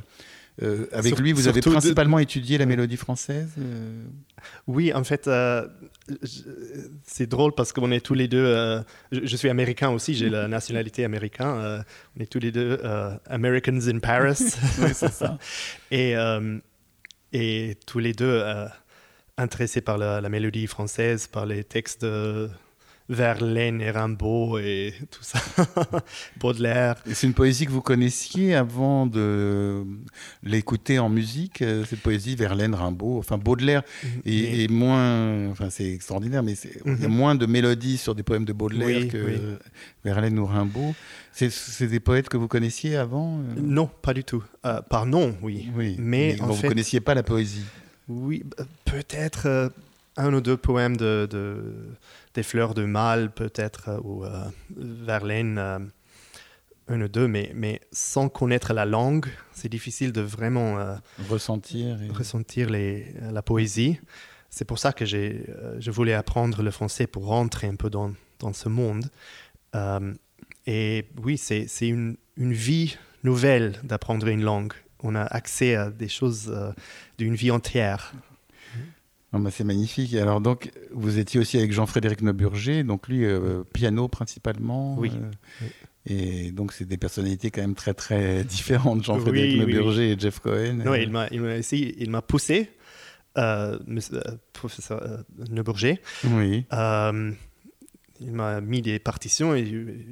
euh, 0.61 0.87
avec 0.91 1.17
lui, 1.17 1.31
vous 1.31 1.47
avez 1.47 1.61
principalement 1.61 2.19
étudié 2.19 2.57
la 2.57 2.65
mélodie 2.65 2.97
française 2.97 3.49
euh 3.59 4.03
Oui, 4.67 4.93
en 4.93 5.03
fait, 5.03 5.27
euh, 5.27 5.67
c'est 7.03 7.27
drôle 7.27 7.53
parce 7.53 7.73
qu'on 7.73 7.91
est 7.91 7.99
tous 7.99 8.13
les 8.13 8.27
deux. 8.27 8.83
Je, 9.11 9.35
suis 9.35 9.49
américain 9.49 9.89
aussi, 9.89 10.13
j'ai 10.13 10.29
la 10.29 10.47
nationalité 10.49 11.03
américaine. 11.03 11.83
on 12.17 12.21
est 12.21 12.31
tous 12.31 12.39
les 12.39 12.51
deux 12.51 12.79
Americans 13.25 13.81
in 13.87 13.99
Paris. 13.99 14.37
oui, 14.81 14.89
c'est 14.93 15.11
ça. 15.11 15.37
et, 15.91 16.15
et 17.33 17.77
tous 17.85 17.99
les 17.99 18.13
deux 18.13 18.43
intéressés 19.37 19.81
par 19.81 19.97
la, 19.97 20.21
la, 20.21 20.29
mélodie 20.29 20.67
française, 20.67 21.27
par 21.27 21.45
les 21.45 21.63
textes 21.63 22.05
Verlaine 23.09 23.81
et 23.81 23.91
Rimbaud 23.91 24.57
et 24.59 24.93
tout 25.09 25.23
ça, 25.23 25.39
Baudelaire. 26.39 26.95
C'est 27.05 27.27
une 27.27 27.33
poésie 27.33 27.65
que 27.65 27.71
vous 27.71 27.81
connaissiez 27.81 28.55
avant 28.55 29.05
de 29.05 29.83
l'écouter 30.43 30.99
en 30.99 31.09
musique, 31.09 31.61
euh, 31.61 31.83
cette 31.85 32.01
poésie 32.01 32.35
Verlaine, 32.35 32.73
Rimbaud, 32.73 33.17
enfin 33.19 33.37
Baudelaire 33.37 33.83
est, 34.25 34.69
mhm. 34.69 34.77
moins, 34.77 35.49
enfin 35.49 35.69
c'est 35.69 35.91
extraordinaire, 35.91 36.43
mais 36.43 36.53
il 36.53 37.01
y 37.01 37.05
a 37.05 37.07
mhm. 37.07 37.13
moins 37.13 37.35
de 37.35 37.45
mélodies 37.45 37.97
sur 37.97 38.15
des 38.15 38.23
poèmes 38.23 38.45
de 38.45 38.53
Baudelaire 38.53 39.07
que 39.07 39.57
Verlaine 40.03 40.39
ou 40.39 40.45
Rimbaud. 40.45 40.95
C'est 41.33 41.87
des 41.87 41.99
poètes 41.99 42.29
que 42.29 42.37
vous 42.37 42.47
connaissiez 42.47 42.95
avant 42.95 43.39
euh? 43.39 43.61
Non, 43.61 43.89
pas 44.01 44.13
du 44.13 44.23
tout. 44.23 44.43
Euh, 44.65 44.81
par 44.81 45.05
nom, 45.05 45.35
oui. 45.41 45.69
oui 45.75 45.95
mais, 45.97 46.39
en 46.41 46.47
vous 46.47 46.61
ne 46.61 46.67
connaissiez 46.67 46.99
pas 46.99 47.13
la 47.13 47.23
poésie 47.23 47.65
Oui, 48.07 48.43
peut-être 48.85 49.71
un 50.21 50.33
ou 50.33 50.41
deux 50.41 50.57
poèmes 50.57 50.97
de 50.97 51.27
des 52.33 52.43
fleurs 52.43 52.73
de 52.73 52.85
mal 52.85 53.31
peut-être, 53.31 53.89
euh, 53.89 53.99
ou 54.03 54.25
euh, 54.25 54.45
Verlaine, 54.75 55.57
euh, 55.57 55.79
un 56.87 57.01
ou 57.01 57.07
deux, 57.07 57.27
mais, 57.27 57.51
mais 57.55 57.81
sans 57.91 58.29
connaître 58.29 58.73
la 58.73 58.85
langue, 58.85 59.27
c'est 59.53 59.69
difficile 59.69 60.11
de 60.11 60.21
vraiment 60.21 60.97
ressentir, 61.29 61.97
ressentir 62.13 62.69
les, 62.69 63.13
la 63.31 63.41
poésie. 63.41 63.99
C'est 64.49 64.65
pour 64.65 64.77
ça 64.77 64.91
que 64.91 65.05
j'ai, 65.05 65.45
je 65.79 65.91
voulais 65.91 66.13
apprendre 66.13 66.63
le 66.63 66.71
français 66.71 67.07
pour 67.07 67.27
rentrer 67.27 67.67
un 67.67 67.75
peu 67.75 67.89
dans, 67.89 68.11
dans 68.39 68.51
ce 68.51 68.67
monde. 68.67 69.05
et 70.67 71.05
oui, 71.23 71.37
c'est, 71.37 71.67
c'est 71.67 71.87
une, 71.87 72.17
une, 72.35 72.51
vie 72.51 72.97
nouvelle 73.23 73.79
d'apprendre 73.83 74.27
une 74.27 74.41
langue. 74.41 74.73
On 75.01 75.15
a 75.15 75.23
accès 75.23 75.75
à 75.75 75.91
des 75.91 76.09
choses 76.09 76.53
d'une 77.17 77.35
vie 77.35 77.51
entière. 77.51 78.11
Bah, 79.33 79.49
c'est 79.51 79.63
magnifique. 79.63 80.13
Alors 80.15 80.41
donc, 80.41 80.71
vous 80.91 81.17
étiez 81.17 81.39
aussi 81.39 81.57
avec 81.57 81.71
Jean-Frédéric 81.71 82.21
Neuburger, 82.21 82.83
donc 82.83 83.07
lui, 83.07 83.23
euh, 83.23 83.63
piano 83.73 84.07
principalement. 84.07 84.97
Oui. 84.97 85.11
Euh, 85.15 85.65
et 86.05 86.51
donc, 86.51 86.73
c'est 86.73 86.85
des 86.85 86.97
personnalités 86.97 87.51
quand 87.51 87.61
même 87.61 87.75
très, 87.75 87.93
très 87.93 88.43
différentes, 88.45 89.03
Jean-Frédéric 89.03 89.59
Neuburger 89.59 90.11
et 90.11 90.19
Jeff 90.19 90.39
Cohen. 90.39 90.81
Non, 90.85 90.95
il 90.95 91.09
m'a, 91.09 91.27
il 91.29 92.09
m'a 92.09 92.21
poussé, 92.21 92.69
euh, 93.37 93.79
professeur 94.51 95.23
Neuburger. 95.49 96.01
Oui. 96.25 96.65
Il 98.21 98.31
m'a 98.31 98.61
mis 98.61 98.81
des 98.81 98.99
partitions 98.99 99.55
et 99.55 99.65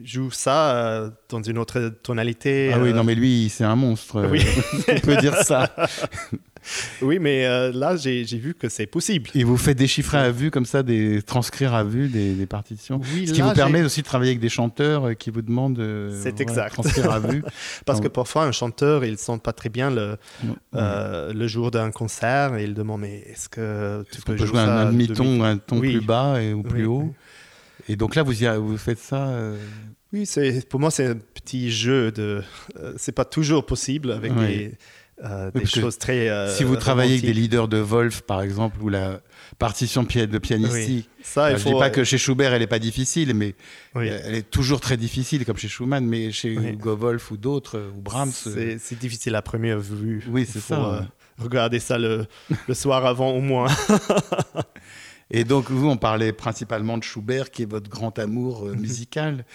joue 0.04 0.32
ça 0.32 1.12
dans 1.30 1.42
une 1.42 1.58
autre 1.58 1.94
tonalité. 2.02 2.72
Ah 2.74 2.80
oui, 2.80 2.92
non, 2.92 3.04
mais 3.04 3.16
lui, 3.16 3.50
c'est 3.50 3.64
un 3.64 3.76
monstre. 3.76 4.28
Oui. 4.30 4.44
on 4.88 5.00
peut 5.00 5.18
dire 5.18 5.36
ça. 5.36 5.72
Oui, 7.02 7.20
mais 7.20 7.46
euh, 7.46 7.72
là, 7.74 7.96
j'ai 7.96 8.24
vu 8.24 8.54
que 8.54 8.70
c'est 8.70 8.86
possible. 8.86 9.30
Et 9.36 9.44
vous 9.44 9.58
faites 9.58 9.78
déchiffrer 9.78 10.18
à 10.18 10.32
vue, 10.32 10.52
comme 10.52 10.66
ça, 10.66 10.84
des 10.84 11.22
transcrire 11.22 11.74
à 11.74 11.84
vue 11.84 12.08
des, 12.08 12.46
partitions 12.46 13.02
oui, 13.14 13.28
Ce 13.28 13.34
qui 13.34 13.42
vous 13.42 13.54
permet 13.54 13.82
aussi 13.84 14.02
de 14.02 14.06
travailler 14.06 14.32
avec 14.32 14.40
des 14.40 14.50
chanteurs 14.50 15.08
euh, 15.08 15.14
qui 15.14 15.30
vous 15.30 15.42
demandent 15.42 15.76
de 15.76 16.10
c'est 16.22 16.42
exact. 16.42 16.74
transcrire 16.74 17.12
à 17.12 17.20
vue. 17.20 17.44
Parce 17.86 18.02
que 18.02 18.08
parfois, 18.08 18.44
un 18.44 18.52
chanteur, 18.52 19.06
il 19.06 19.14
ne 19.14 19.18
sent 19.18 19.40
pas 19.44 19.54
très 19.54 19.70
bien 19.70 19.90
le, 19.92 20.18
euh, 20.76 21.34
le 21.34 21.48
jour 21.48 21.72
d'un 21.72 21.92
concert 21.92 22.56
et 22.56 22.64
il 22.64 22.74
demande 22.74 23.02
Mais 23.02 23.24
est-ce 23.28 23.50
que 23.50 24.04
tu 24.12 24.22
peux, 24.22 24.38
jouer 24.38 24.60
un 24.60 24.92
demi-ton, 24.92 25.44
un 25.44 25.58
ton 25.58 25.80
plus 25.80 26.02
bas 26.02 26.42
et, 26.42 26.54
ou 26.54 26.64
plus 26.64 26.86
haut 26.86 27.14
Et 27.90 27.96
donc 27.98 28.16
là, 28.16 28.24
vous, 28.24 28.34
vous 28.62 28.78
faites 28.78 29.00
ça 29.00 29.34
Oui, 30.14 30.30
pour 30.70 30.80
moi, 30.80 30.92
c'est 30.92 31.08
un 31.08 31.18
petit 31.18 31.72
jeu. 31.72 32.12
de. 32.12 32.42
c'est 32.96 33.12
pas 33.12 33.26
toujours 33.26 33.66
possible 33.66 34.12
avec 34.12 34.34
des 34.36 34.78
euh, 35.24 35.52
des 35.52 35.66
choses 35.66 35.98
très. 35.98 36.30
Euh, 36.30 36.54
si 36.56 36.64
vous 36.64 36.78
travaillez 36.78 37.14
avec 37.14 37.26
des 37.26 37.34
leaders 37.34 37.68
de 37.68 37.78
Wolf, 37.78 38.22
par 38.22 38.42
exemple, 38.42 38.82
ou 38.82 38.90
la 38.90 39.20
partition 39.58 40.04
de 40.04 40.38
pianistique, 40.38 41.10
ça, 41.22 41.52
il 41.52 41.58
faut... 41.58 41.64
je 41.64 41.70
ne 41.70 41.74
dis 41.74 41.80
pas 41.80 41.90
que 41.90 42.04
chez 42.06 42.18
Schubert 42.18 42.54
elle 42.54 42.62
n'est 42.62 42.68
pas 42.68 42.80
difficile, 42.80 43.34
mais 43.34 43.56
elle 43.96 44.36
est 44.36 44.50
toujours 44.50 44.80
très 44.80 44.96
difficile, 44.96 45.46
comme 45.46 45.58
chez 45.58 45.68
Schumann, 45.68 46.06
mais 46.06 46.32
chez 46.32 46.54
Hugo 46.54 46.96
Wolf 46.96 47.32
ou 47.32 47.38
d'autres, 47.38 47.92
ou 47.98 48.02
Brahms. 48.02 48.32
Euh, 48.48 48.78
c'est 48.80 48.98
difficile 48.98 49.36
à 49.36 49.42
première 49.42 49.80
vue. 49.80 50.24
Oui, 50.30 50.48
c'est 50.50 50.62
ça. 50.62 51.06
regarder 51.38 51.80
ça 51.80 51.98
le, 51.98 52.26
le 52.68 52.74
soir 52.74 53.06
avant 53.06 53.32
au 53.32 53.42
moins. 53.42 53.68
Et 55.32 55.44
donc, 55.44 55.70
vous, 55.70 55.88
on 55.88 55.98
parlait 55.98 56.34
principalement 56.34 56.98
de 56.98 57.04
Schubert, 57.04 57.52
qui 57.52 57.62
est 57.64 57.70
votre 57.70 57.90
grand 57.90 58.18
amour 58.18 58.66
euh, 58.66 58.74
musical, 58.74 59.46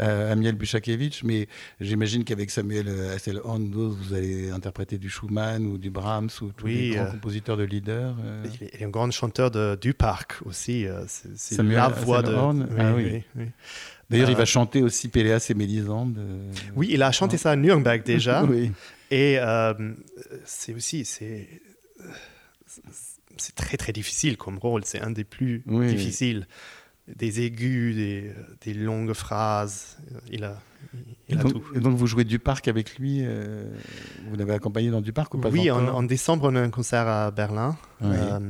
euh, 0.00 0.32
Amiel 0.32 0.54
Buchakevitch, 0.54 1.24
mais 1.24 1.48
j'imagine 1.80 2.22
qu'avec 2.22 2.50
Samuel 2.50 2.88
Hasselhorn, 3.14 3.68
vous 3.72 4.14
allez 4.14 4.50
interpréter 4.50 4.96
du 4.96 5.10
Schumann 5.10 5.66
ou 5.66 5.76
du 5.76 5.90
Brahms 5.90 6.30
ou 6.40 6.52
tous 6.52 6.66
les 6.66 6.90
grands 6.90 7.04
euh, 7.04 7.10
compositeurs 7.10 7.56
de 7.56 7.64
leader. 7.64 8.14
Il 8.60 8.68
est 8.68 8.84
un 8.84 8.90
grand 8.90 9.10
chanteur 9.10 9.50
de, 9.50 9.76
du 9.80 9.92
parc 9.92 10.34
aussi. 10.44 10.86
c'est 11.08 11.62
la 11.62 11.88
voix 11.88 12.22
de. 12.22 12.34
ah, 12.34 12.92
oui. 12.94 13.22
D'ailleurs, 14.08 14.30
il 14.30 14.36
va 14.36 14.44
chanter 14.44 14.82
aussi 14.82 15.08
Péléas 15.08 15.46
et 15.50 15.54
Mélisande. 15.54 16.18
Oui, 16.76 16.90
il 16.92 17.02
a 17.02 17.10
chanté 17.10 17.38
ça 17.38 17.50
à 17.50 17.56
Nuremberg 17.56 18.04
déjà. 18.04 18.44
oui. 18.48 18.70
Et 19.10 19.38
c'est 20.44 20.74
aussi, 20.74 21.04
c'est 21.04 21.48
c'est 23.36 23.54
très 23.54 23.76
très 23.76 23.92
difficile 23.92 24.36
comme 24.36 24.58
rôle. 24.58 24.82
C'est 24.84 25.00
un 25.00 25.10
des 25.10 25.24
plus 25.24 25.62
Oui. 25.66 25.86
difficiles. 25.88 26.46
Des 27.06 27.42
aigus, 27.42 27.94
des, 27.94 28.32
des 28.62 28.72
longues 28.74 29.12
phrases. 29.12 29.98
Il 30.30 30.42
a, 30.44 30.62
Et 31.28 31.34
il 31.34 31.38
a 31.38 31.42
donc, 31.42 31.52
tout. 31.52 31.62
et 31.76 31.80
donc 31.80 31.96
vous 31.96 32.06
jouez 32.06 32.24
du 32.24 32.38
parc 32.38 32.66
avec 32.66 32.98
lui 32.98 33.18
euh, 33.22 33.66
Vous 34.28 34.36
l'avez 34.36 34.54
accompagné 34.54 34.90
dans 34.90 35.02
du 35.02 35.12
parc 35.12 35.34
ou 35.34 35.38
pas 35.38 35.50
Oui, 35.50 35.70
en, 35.70 36.02
décembre, 36.02 36.48
on 36.50 36.56
a 36.56 36.60
un 36.62 36.70
concert 36.70 37.06
à 37.06 37.30
Berlin 37.30 37.76
Oui. 38.00 38.08
euh, 38.18 38.40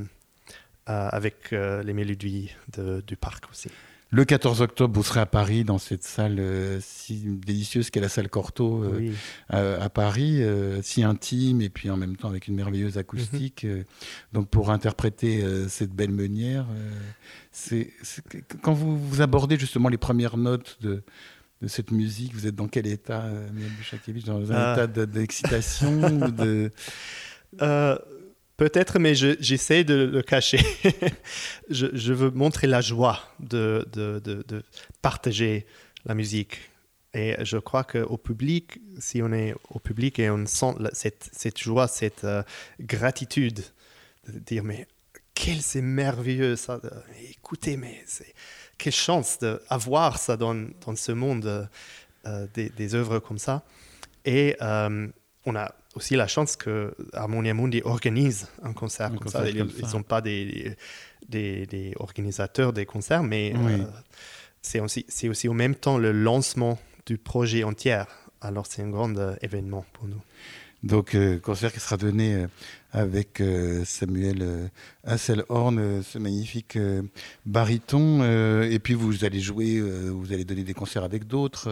euh, 0.88 1.08
avec 1.10 1.50
les 1.50 1.92
mélodies 1.92 2.50
de- 2.76 3.02
du 3.06 3.16
parc 3.16 3.50
aussi. 3.50 3.70
Le 4.14 4.24
14 4.24 4.62
octobre, 4.62 4.94
vous 4.94 5.02
serez 5.02 5.18
à 5.18 5.26
Paris 5.26 5.64
dans 5.64 5.78
cette 5.78 6.04
salle 6.04 6.36
euh, 6.38 6.78
si 6.80 7.16
délicieuse 7.44 7.90
qu'est 7.90 7.98
la 7.98 8.08
salle 8.08 8.28
Cortot 8.28 8.84
euh, 8.84 8.96
oui. 8.98 9.12
à, 9.48 9.82
à 9.82 9.88
Paris, 9.88 10.40
euh, 10.40 10.80
si 10.82 11.02
intime 11.02 11.60
et 11.60 11.68
puis 11.68 11.90
en 11.90 11.96
même 11.96 12.16
temps 12.16 12.28
avec 12.28 12.46
une 12.46 12.54
merveilleuse 12.54 12.96
acoustique. 12.96 13.64
euh, 13.64 13.82
donc 14.32 14.48
pour 14.48 14.70
interpréter 14.70 15.44
cette 15.68 15.90
belle 15.90 16.12
meunière, 16.12 16.64
c'est 17.50 17.92
quand 18.62 18.72
vous, 18.72 18.96
vous 18.96 19.20
abordez 19.20 19.58
justement 19.58 19.88
les 19.88 19.98
premières 19.98 20.36
notes 20.36 20.78
de, 20.80 21.02
de 21.62 21.66
cette 21.66 21.90
musique, 21.90 22.34
vous 22.34 22.46
êtes 22.46 22.54
dans 22.54 22.68
quel 22.68 22.86
état, 22.86 23.28
Miel 23.52 24.22
Dans 24.26 24.52
un 24.52 24.54
Ah. 24.54 24.72
état 24.74 24.86
de- 24.86 25.06
d'excitation 25.06 26.00
de... 26.28 26.70
Peut-être, 28.56 28.98
mais 28.98 29.14
je- 29.14 29.36
j'essaie 29.40 29.84
de 29.84 29.94
le 29.94 30.22
cacher. 30.22 30.60
je, 31.70 32.12
veux 32.12 32.30
montrer 32.30 32.66
la 32.66 32.80
joie 32.80 33.20
de, 33.40 33.84
partager 35.02 35.66
la 36.04 36.14
musique. 36.14 36.60
Et 37.14 37.36
je 37.44 37.58
crois 37.58 37.84
qu'au 37.84 38.16
public, 38.16 38.80
si 38.98 39.22
on 39.22 39.32
est 39.32 39.54
au 39.70 39.78
public 39.78 40.18
et 40.18 40.30
on 40.30 40.46
sent 40.46 40.74
cette, 40.92 41.58
joie, 41.58 41.88
cette 41.88 42.24
euh, 42.24 42.42
gratitude, 42.80 43.62
de 44.28 44.38
dire 44.40 44.64
mais 44.64 44.86
quel 45.32 45.60
c'est 45.60 45.82
merveilleux 45.82 46.56
ça, 46.56 46.80
écoutez, 47.30 47.76
mais 47.76 48.04
quelle 48.78 48.92
chance 48.92 49.38
d'avoir 49.38 50.18
ça 50.18 50.36
dans, 50.36 50.66
ce 50.96 51.12
monde, 51.12 51.68
euh, 52.26 52.46
des, 52.54 52.68
des 52.70 52.94
œuvres 52.94 53.18
comme 53.18 53.38
ça. 53.38 53.64
Et 54.24 54.56
euh, 54.62 55.08
on 55.44 55.54
a 55.54 55.74
aussi 55.94 56.16
la 56.16 56.26
chance 56.26 56.56
que 56.56 56.94
Harmonia 57.12 57.54
Mundi 57.54 57.80
organise 57.84 58.48
un 58.62 58.72
concert 58.72 59.06
Un 59.06 59.10
comme 59.10 59.18
concert 59.24 59.42
ça. 59.42 59.48
Ils 59.50 59.64
ne 59.64 59.86
sont 59.88 60.02
pas 60.02 60.20
des, 60.20 60.76
des, 61.28 61.66
des 61.66 61.92
organisateurs 61.98 62.72
des 62.72 62.86
concerts, 62.86 63.22
mais 63.22 63.52
Oui. 63.56 63.80
euh, 63.80 63.84
c'est 64.62 64.80
aussi, 64.80 65.04
c'est 65.08 65.28
aussi 65.28 65.48
en 65.48 65.54
même 65.54 65.74
temps 65.74 65.98
le 65.98 66.12
lancement 66.12 66.78
du 67.06 67.18
projet 67.18 67.64
entier. 67.64 68.02
Alors 68.40 68.66
c'est 68.66 68.82
un 68.82 68.88
grand 68.90 69.16
euh, 69.18 69.34
événement 69.42 69.84
pour 69.92 70.06
nous. 70.08 70.20
Donc, 70.84 71.14
euh, 71.14 71.38
concert 71.38 71.72
qui 71.72 71.80
sera 71.80 71.96
donné 71.96 72.34
euh, 72.34 72.46
avec 72.92 73.40
euh, 73.40 73.84
Samuel 73.86 74.38
euh, 74.42 74.66
Hasselhorn, 75.04 75.78
euh, 75.78 76.02
ce 76.02 76.18
magnifique 76.18 76.78
baryton. 77.46 78.22
et 78.62 78.78
puis, 78.78 78.94
vous 78.94 79.24
allez 79.24 79.40
jouer, 79.40 79.80
vous 79.80 80.32
allez 80.32 80.44
donner 80.44 80.62
des 80.62 80.74
concerts 80.74 81.04
avec 81.04 81.26
d'autres. 81.26 81.68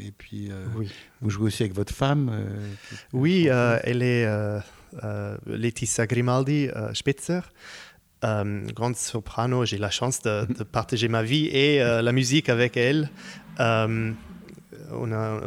et 0.00 0.12
puis, 0.16 0.50
Oui, 0.76 0.88
vous 1.20 1.30
jouez 1.30 1.46
aussi 1.48 1.62
avec 1.64 1.74
votre 1.74 1.92
femme. 1.92 2.30
oui 3.12 3.48
elle 3.82 4.02
est 4.02 4.26
Laetitia 5.46 6.06
Grimaldi 6.06 6.68
Spitzer. 6.94 7.40
Euh, 8.24 8.66
grande 8.74 8.96
soprano, 8.96 9.64
j'ai 9.64 9.78
la 9.78 9.90
chance 9.90 10.22
de, 10.22 10.44
de 10.52 10.64
partager 10.78 11.06
ma 11.08 11.22
vie 11.22 11.46
et 11.46 11.80
euh, 11.80 12.02
la 12.02 12.10
musique 12.12 12.48
avec 12.48 12.76
elle. 12.76 13.10
Euh, 13.60 14.12
on 14.90 15.12
a, 15.12 15.40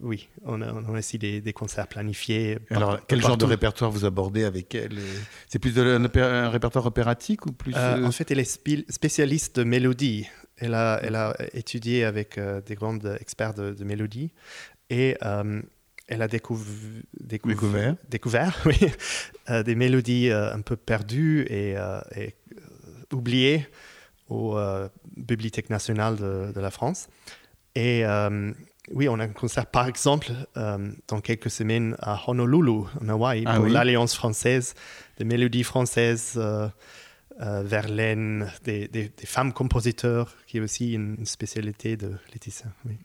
oui, 0.00 0.28
on 0.44 0.60
a, 0.62 0.72
on 0.72 0.94
a 0.94 0.98
aussi 0.98 1.18
des, 1.18 1.40
des 1.40 1.52
concerts 1.52 1.86
planifiés. 1.88 2.58
par- 2.68 2.76
Alors, 2.78 3.00
quel 3.06 3.20
genre 3.22 3.36
de 3.36 3.44
répertoire 3.44 3.90
vous 3.90 4.04
abordez 4.04 4.44
avec 4.44 4.74
elle 4.74 4.98
euh 4.98 5.18
C'est 5.48 5.58
plus 5.58 5.74
de, 5.74 5.82
un, 6.20 6.48
répertoire 6.50 6.86
opératique 6.86 7.46
ou 7.46 7.52
plus 7.52 7.74
Euh, 7.76 7.96
euh, 8.02 8.06
en 8.06 8.12
fait, 8.12 8.30
elle 8.30 8.40
est 8.40 8.44
spécialiste 8.90 9.56
de 9.56 9.64
mélodie. 9.64 10.26
Elle 10.58 10.74
a, 10.74 11.00
elle 11.02 11.14
a 11.16 11.36
étudié 11.52 12.04
avec 12.04 12.38
euh, 12.38 12.60
des 12.62 12.74
grands 12.74 12.98
experts 13.20 13.54
de, 13.54 13.72
de 13.72 13.84
mélodie 13.84 14.32
et 14.88 15.16
euh, 15.22 15.60
elle 16.08 16.22
a 16.22 16.28
découv- 16.28 17.02
découv- 17.20 17.48
Découvert. 17.48 17.96
découvert, 18.08 18.56
oui, 18.66 18.78
des 19.64 19.74
mélodies 19.74 20.30
un 20.30 20.60
peu 20.60 20.76
perdues 20.76 21.42
et, 21.50 21.74
et, 22.16 22.34
oubliées 23.12 23.66
au 24.28 24.56
euh, 24.56 24.88
Bibliothèque 25.16 25.70
nationale 25.70 26.16
de, 26.16 26.52
de 26.52 26.60
la 26.60 26.70
France. 26.70 27.08
Et 27.74 28.02
oui, 28.92 29.08
on 29.08 29.18
a 29.18 29.24
un 29.24 29.28
concert, 29.28 29.66
par 29.66 29.86
exemple, 29.88 30.28
euh, 30.56 30.90
dans 31.08 31.20
quelques 31.20 31.50
semaines 31.50 31.96
à 32.00 32.20
Honolulu, 32.28 32.84
en 33.00 33.08
Hawaï, 33.08 33.42
Ah 33.46 33.56
pour 33.56 33.64
oui. 33.64 33.72
l'Alliance 33.72 34.14
française, 34.14 34.74
des 35.18 35.24
mélodies 35.24 35.64
françaises, 35.64 36.34
euh, 36.36 36.68
euh, 37.40 37.62
Verlaine, 37.64 38.50
des, 38.64 38.88
des- 38.88 39.08
des 39.10 39.26
femmes 39.26 39.52
compositeurs, 39.52 40.34
qui 40.46 40.58
est 40.58 40.60
aussi 40.60 40.92
une, 40.94 41.26
spécialité 41.26 41.96
de 41.96 42.12
Laetitia. 42.32 42.66
Oui. 42.86 42.96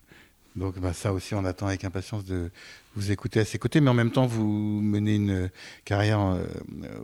Donc 0.55 0.77
bah, 0.79 0.91
ça 0.93 1.13
aussi, 1.13 1.33
on 1.33 1.45
attend 1.45 1.67
avec 1.67 1.85
impatience 1.85 2.25
de 2.25 2.51
vous 2.95 3.09
écouter 3.11 3.39
à 3.39 3.45
ses 3.45 3.57
côtés, 3.57 3.79
mais 3.79 3.89
en 3.89 3.93
même 3.93 4.11
temps, 4.11 4.25
vous 4.25 4.43
menez 4.45 5.15
une 5.15 5.49
carrière 5.85 6.19
euh, 6.19 6.43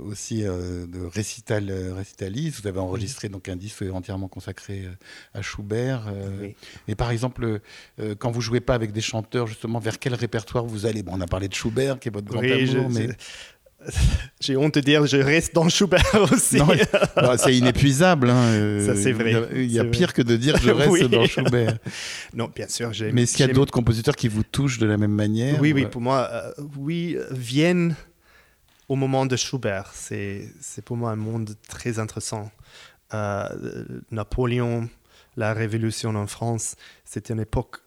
aussi 0.04 0.44
euh, 0.44 0.86
de 0.86 1.00
récital, 1.06 1.70
euh, 1.70 1.94
récitaliste. 1.94 2.62
Vous 2.62 2.68
avez 2.68 2.80
enregistré 2.80 3.30
donc 3.30 3.48
un 3.48 3.56
disque 3.56 3.84
entièrement 3.94 4.28
consacré 4.28 4.86
à 5.34 5.42
Schubert. 5.42 6.12
Oui. 6.42 6.56
Et 6.90 6.96
par 6.96 7.10
exemple, 7.12 7.62
quand 8.20 8.32
vous 8.32 8.42
jouez 8.42 8.60
pas 8.60 8.74
avec 8.76 8.92
des 8.92 9.00
chanteurs, 9.02 9.48
justement, 9.48 9.80
vers 9.80 9.98
quel 9.98 10.14
répertoire 10.14 10.66
vous 10.66 10.86
allez? 10.86 11.02
Bon, 11.04 11.14
on 11.16 11.22
a 11.22 11.28
parlé 11.28 11.48
de 11.48 11.54
Schubert, 11.54 12.00
qui 12.00 12.10
est 12.10 12.12
votre 12.12 12.28
grand 12.28 12.42
Oui, 12.42 12.66
je- 12.68 12.78
amour, 12.78 12.90
mais 12.90 13.08
J'ai 14.42 14.56
honte 14.58 14.76
de 14.76 14.80
dire, 14.82 15.06
je 15.06 15.18
reste 15.18 15.54
dans 15.56 15.68
Schubert 15.70 16.04
aussi. 16.32 16.58
Non, 16.58 16.68
bah, 17.16 17.38
c'est 17.38 17.56
inépuisable. 17.56 18.30
hein, 18.30 18.44
euh, 18.54 18.86
Ça, 18.86 19.02
c'est 19.02 19.12
vrai. 19.12 19.48
Il 19.54 19.72
y 19.72 19.80
a, 19.80 19.84
pire 19.86 20.14
que 20.14 20.22
de 20.22 20.36
dire 20.36 20.58
je 20.58 20.70
reste 20.72 20.90
Oui. 20.92 21.08
dans 21.10 21.26
Schubert. 21.26 21.78
non, 22.34 22.50
bien 22.54 22.68
sûr. 22.68 22.92
j'ai- 22.94 23.12
Mais 23.12 23.24
est-ce 23.24 23.36
qu'il 23.38 23.46
y 23.46 23.50
a 23.50 23.54
d'autres 23.54 23.72
compositeurs 23.72 24.16
qui 24.16 24.28
vous 24.28 24.44
touchent 24.44 24.80
de 24.80 24.86
la 24.88 24.98
même 24.98 25.12
manière 25.14 25.60
Oui, 25.62 25.74
oui, 25.74 25.86
ou- 25.86 25.90
pour 25.90 26.02
moi, 26.02 26.28
euh, 26.32 26.52
oui, 26.78 27.18
Vienne, 27.32 27.96
au 28.90 28.96
moment 28.96 29.26
de 29.26 29.36
Schubert, 29.36 29.92
c'est 29.94 30.50
c'est 30.62 30.84
pour 30.84 30.98
moi 30.98 31.12
un 31.12 31.16
monde 31.18 31.56
très 31.68 32.00
intéressant. 32.00 32.52
Euh, 33.14 33.48
Napoléon, 34.12 34.90
la 35.36 35.54
Révolution 35.54 36.16
en 36.16 36.28
France, 36.28 36.76
c'était 37.06 37.34
une 37.34 37.40
époque 37.40 37.78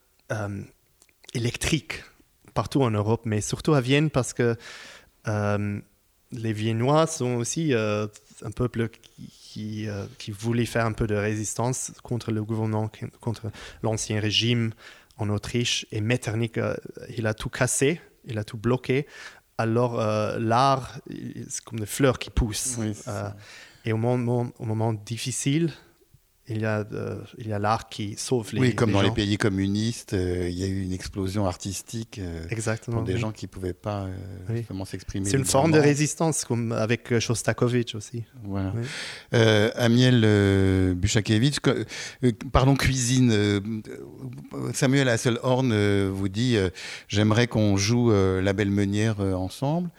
électrique 1.35 2.05
partout 2.55 2.83
en 2.83 2.91
Europe, 2.91 3.23
mais 3.25 3.41
surtout 3.41 3.75
à 3.75 3.81
Vienne 3.81 4.11
parce 4.11 4.33
que 4.33 4.57
les 5.27 6.53
Viennois 6.53 7.07
sont 7.07 7.35
aussi 7.35 7.75
euh, 7.75 8.07
un 8.43 8.51
peuple 8.51 8.89
qui, 8.89 9.29
qui, 9.29 9.89
euh, 9.89 10.07
qui 10.19 10.31
voulait 10.31 10.67
faire 10.67 10.87
un 10.87 10.93
peu 10.93 11.07
de 11.07 11.15
résistance 11.15 11.93
contre 12.03 12.31
le 12.31 12.45
gouvernement, 12.45 12.91
contre 13.21 13.51
l'ancien 13.83 14.21
régime 14.21 14.73
en 15.17 15.29
Autriche. 15.29 15.87
Et 15.91 16.01
Metternich, 16.01 16.57
euh, 16.57 16.75
il 17.17 17.27
a 17.27 17.35
tout 17.35 17.49
cassé, 17.49 18.01
il 18.25 18.39
a 18.39 18.45
tout 18.45 18.57
bloqué. 18.57 19.07
Alors 19.59 20.01
euh, 20.01 20.39
l'art, 20.39 21.01
c'est 21.49 21.65
comme 21.65 21.81
des 21.81 21.87
fleurs 21.87 22.19
qui 22.19 22.31
poussent. 22.31 22.77
Oui, 22.79 22.95
Euh, 23.09 23.29
et 23.85 23.93
au 23.93 23.97
moment, 23.97 24.51
au 24.59 24.65
moment 24.67 24.93
difficile, 24.93 25.73
il 26.51 26.63
y 26.63 26.65
a, 26.65 26.85
euh, 26.93 27.17
il 27.39 27.49
y 27.49 27.53
a 27.53 27.59
l'art 27.59 27.89
qui 27.89 28.15
sauve 28.17 28.53
les 28.53 28.61
Oui, 28.61 28.75
comme 28.75 28.91
les 28.91 28.95
dans 28.95 29.03
les 29.03 29.11
pays 29.11 29.39
communistes, 29.39 30.15
euh, 30.15 30.49
il 30.49 30.59
y 30.59 30.65
a 30.65 30.67
eu 30.67 30.83
une 30.83 30.93
explosion 30.93 31.47
artistique 31.47 32.19
euh, 32.19 32.45
Exactement. 32.51 32.99
pour 32.99 33.07
des 33.07 33.15
oui. 33.15 33.21
gens 33.21 33.31
qui 33.31 33.47
ne 33.47 33.51
pouvaient 33.51 33.73
pas 33.73 34.09
Oui. 34.49 34.59
justement 34.59 34.85
s'exprimer. 34.85 35.29
C'est 35.29 35.37
une 35.37 35.45
forme 35.45 35.73
de 35.73 35.79
résistance, 35.79 36.45
comme 36.45 36.73
avec 36.73 37.19
Shostakovich 37.19 37.95
aussi. 37.95 38.25
Voilà. 38.45 38.73
Oui. 38.75 39.39
Amiel 39.77 40.95
Buchakevich, 40.97 41.61
parlons 42.53 42.75
cuisine. 42.75 43.73
Samuel 44.75 45.09
Hasselhorn 45.09 46.09
vous 46.09 46.29
dit 46.29 46.57
J'aimerais 47.09 47.47
qu'on 47.47 47.77
joue 47.77 48.11
La 48.11 48.53
Belle 48.53 48.71
Meunière 48.71 49.21
ensemble. 49.21 49.91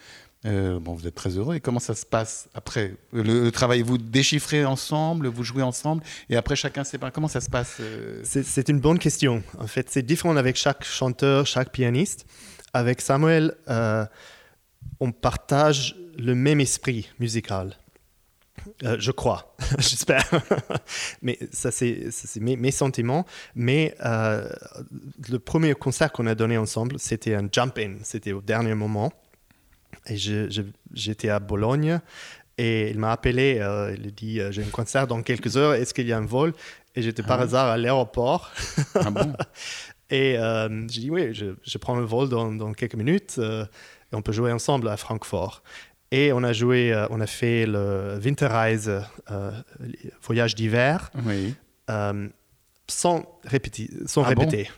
Euh, 0.45 0.79
bon, 0.79 0.93
vous 0.93 1.07
êtes 1.07 1.15
très 1.15 1.37
heureux. 1.37 1.55
Et 1.55 1.59
comment 1.59 1.79
ça 1.79 1.93
se 1.93 2.05
passe 2.05 2.49
après 2.53 2.95
le, 3.13 3.49
travail? 3.51 3.81
Vous 3.81 3.97
déchiffrez 3.97 4.65
ensemble, 4.65 5.27
vous 5.27 5.43
jouez 5.43 5.61
ensemble, 5.61 6.03
et 6.29 6.35
après 6.35 6.55
chacun 6.55 6.83
sépare. 6.83 7.11
Comment 7.11 7.27
ça 7.27 7.41
se 7.41 7.49
passe 7.49 7.77
euh? 7.79 8.21
C'est 8.23 8.69
une 8.69 8.79
bonne 8.79 8.99
question. 8.99 9.43
En 9.59 9.67
fait, 9.67 9.89
c'est 9.89 10.01
différent 10.01 10.35
avec 10.35 10.55
chaque 10.55 10.83
chanteur, 10.83 11.45
chaque 11.45 11.71
pianiste. 11.71 12.25
Avec 12.73 13.01
Samuel, 13.01 13.55
euh, 13.69 14.05
on 14.99 15.11
partage 15.11 15.97
le 16.17 16.33
même 16.35 16.59
esprit 16.61 17.09
musical. 17.19 17.77
Je 18.83 19.11
crois, 19.11 19.55
j'espère. 19.79 20.23
mais 21.21 21.37
ça, 21.51 21.71
c'est 21.71 22.11
mes, 22.39 22.71
sentiments. 22.71 23.25
Mais 23.55 23.95
le 24.01 25.37
premier 25.37 25.73
concert 25.73 26.11
qu'on 26.11 26.27
a 26.27 26.35
donné 26.35 26.57
ensemble, 26.57 26.97
c'était 26.99 27.35
un 27.35 27.47
jump-in. 27.51 27.97
C'était 28.03 28.33
au 28.33 28.41
dernier 28.41 28.75
moment. 28.75 29.11
Et 30.07 30.17
j'étais 30.93 31.29
à 31.29 31.39
Bologne. 31.39 31.99
Et 32.57 32.89
il 32.91 32.99
m'a 32.99 33.11
appelé. 33.11 33.57
euh, 33.59 33.95
il 33.97 34.07
a 34.07 34.11
dit 34.11 34.39
euh, 34.39 34.51
J'ai 34.51 34.63
un 34.63 34.69
concert 34.69 35.07
dans 35.07 35.21
quelques 35.23 35.57
heures. 35.57 35.73
Est-ce 35.73 35.93
qu'il 35.93 36.07
y 36.07 36.13
a 36.13 36.17
un 36.17 36.25
vol? 36.25 36.53
Et 36.95 37.01
j'étais 37.01 37.23
par 37.23 37.39
Ah. 37.39 37.43
hasard 37.43 37.67
à 37.69 37.77
l'aéroport. 37.77 38.51
Ah 38.95 39.09
bon? 39.11 39.33
Et 40.09 40.37
euh, 40.37 40.67
j'ai 40.89 41.01
dit 41.01 41.09
oui, 41.09 41.33
je, 41.33 41.55
je 41.63 41.77
prends 41.77 41.95
le 41.95 42.03
vol 42.03 42.27
dans, 42.27 42.51
dans 42.51 42.73
quelques 42.73 42.95
minutes 42.95 43.35
euh, 43.37 43.63
et 44.11 44.15
on 44.17 44.21
peut 44.21 44.33
jouer 44.33 44.51
ensemble 44.51 44.89
à 44.89 44.97
Francfort. 44.97 45.63
Et 46.11 46.33
on 46.33 46.43
a 46.43 46.51
joué, 46.51 46.93
on 47.11 47.21
a 47.21 47.27
fait 47.27 47.65
le 47.65 48.19
Winterreise, 48.21 48.91
voyage 50.21 50.53
d'hiver, 50.55 51.09
Oui. 51.25 51.55
sans, 52.87 53.23
répéter, 53.45 53.89
sans 54.05 54.23
Ah 54.23 54.27
répéter. 54.27 54.69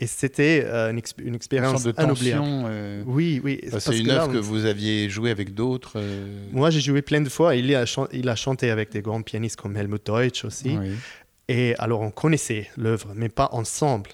Et 0.00 0.06
c'était 0.08 0.62
euh, 0.66 0.90
une, 0.90 0.98
exp- 0.98 1.20
une 1.20 1.28
Une 1.28 1.34
expérience 1.36 1.84
de 1.84 1.92
inoubliable. 1.96 2.42
tension. 2.42 2.64
euh, 2.66 3.02
Oui, 3.06 3.40
oui. 3.44 3.60
c'est 3.78 3.96
une 3.98 4.08
là, 4.08 4.14
œuvre 4.22 4.30
on- 4.30 4.32
que 4.32 4.38
vous 4.38 4.64
aviez 4.64 5.08
jouée 5.08 5.30
avec 5.30 5.54
d'autres. 5.54 5.92
euh, 5.96 6.46
Moi, 6.52 6.70
j'ai 6.70 6.80
joué 6.80 7.00
plein 7.00 7.20
de 7.20 7.28
fois. 7.28 7.54
Il 7.54 7.72
a, 7.76 7.86
chan- 7.86 8.08
il 8.12 8.28
a 8.28 8.34
chanté 8.34 8.70
avec 8.70 8.90
des 8.90 9.02
grands 9.02 9.22
pianistes 9.22 9.56
comme 9.56 9.76
Helmut 9.76 10.04
Deutsch 10.04 10.44
aussi. 10.44 10.76
oui. 10.76 10.90
Et 11.46 11.74
alors, 11.78 12.00
on 12.00 12.10
connaissait 12.10 12.70
l'œuvre, 12.76 13.12
mais 13.14 13.28
pas 13.28 13.50
ensemble. 13.52 14.10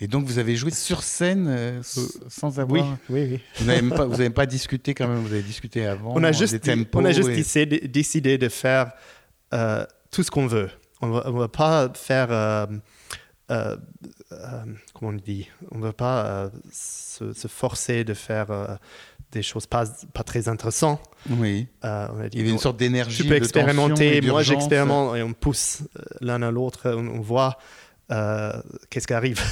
Et 0.00 0.08
donc 0.08 0.24
vous 0.24 0.38
avez 0.38 0.56
joué 0.56 0.70
sur 0.70 1.02
scène 1.02 1.80
sans 1.82 2.56
Oui, 2.56 2.62
avoir. 2.62 2.96
oui, 3.10 3.28
oui. 3.32 3.40
Vous 3.58 3.66
n'avez 3.66 3.86
pas, 3.90 4.06
vous 4.06 4.14
avez 4.18 4.30
pas 4.30 4.46
discuté 4.46 4.94
quand 4.94 5.06
même. 5.06 5.18
Vous 5.18 5.32
avez 5.32 5.42
discuté 5.42 5.84
avant. 5.86 6.14
on 6.16 6.24
a 6.24 6.32
juste, 6.32 6.54
dit- 6.54 6.60
tempos 6.70 6.98
on 7.00 7.04
a 7.04 7.12
juste 7.12 7.28
et- 7.28 7.86
décidé, 7.86 8.38
de 8.38 8.48
faire 8.48 8.92
tout 10.10 10.22
ce 10.22 10.30
qu'on 10.30 10.46
veut. 10.46 10.70
On 11.02 11.06
ne 11.08 11.38
va 11.38 11.48
pas 11.48 11.92
faire. 11.94 12.66
Euh, 13.50 13.76
euh, 14.32 14.64
comment 14.94 15.12
on 15.12 15.14
dit? 15.14 15.48
On 15.70 15.78
ne 15.78 15.82
va 15.82 15.92
pas 15.92 16.24
euh, 16.24 16.50
se, 16.72 17.32
se 17.32 17.48
forcer 17.48 18.04
de 18.04 18.14
faire 18.14 18.78
des 19.32 19.42
choses 19.42 19.66
pas, 19.66 19.84
pas 20.12 20.22
très 20.22 20.48
intéressantes. 20.48 21.00
Oui. 21.28 21.66
On 21.82 21.88
a 21.88 22.28
dit, 22.28 22.36
Il 22.36 22.38
y 22.38 22.42
avait 22.42 22.50
une 22.50 22.56
bon, 22.56 22.60
sorte 22.60 22.76
d'énergie. 22.76 23.22
tu 23.22 23.24
peux 23.24 23.30
de 23.30 23.36
expérimenter, 23.36 24.20
moi 24.22 24.42
j'expérimente 24.42 25.16
et 25.16 25.22
on 25.22 25.32
pousse 25.32 25.82
l'un 26.20 26.42
à 26.42 26.50
l'autre, 26.50 26.90
on, 26.90 27.06
on 27.08 27.20
voit 27.20 27.58
qu'est-ce 28.88 29.06
qui 29.06 29.14
arrive. 29.14 29.40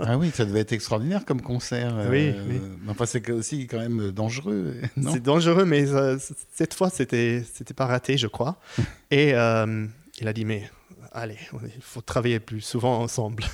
Ah 0.00 0.16
oui, 0.16 0.30
ça 0.32 0.44
devait 0.44 0.60
être 0.60 0.72
extraordinaire 0.72 1.24
comme 1.24 1.42
concert. 1.42 1.94
Oui, 2.08 2.32
oui. 2.48 2.60
Enfin, 2.88 3.04
c'est 3.04 3.28
aussi 3.30 3.66
quand 3.66 3.78
même 3.78 4.12
dangereux, 4.12 4.74
C'est 5.02 5.22
dangereux, 5.22 5.64
mais 5.64 5.86
cette 6.54 6.74
fois, 6.74 6.88
c'était, 6.90 7.42
pas 7.76 7.86
raté, 7.86 8.16
je 8.16 8.26
crois. 8.26 8.60
Et 9.10 9.30
il 9.30 10.28
a 10.28 10.32
dit, 10.32 10.44
mais 10.44 10.70
allez, 11.12 11.36
il 11.76 11.82
faut 11.82 12.00
travailler 12.00 12.40
plus 12.40 12.60
souvent 12.60 12.98
ensemble. 13.00 13.44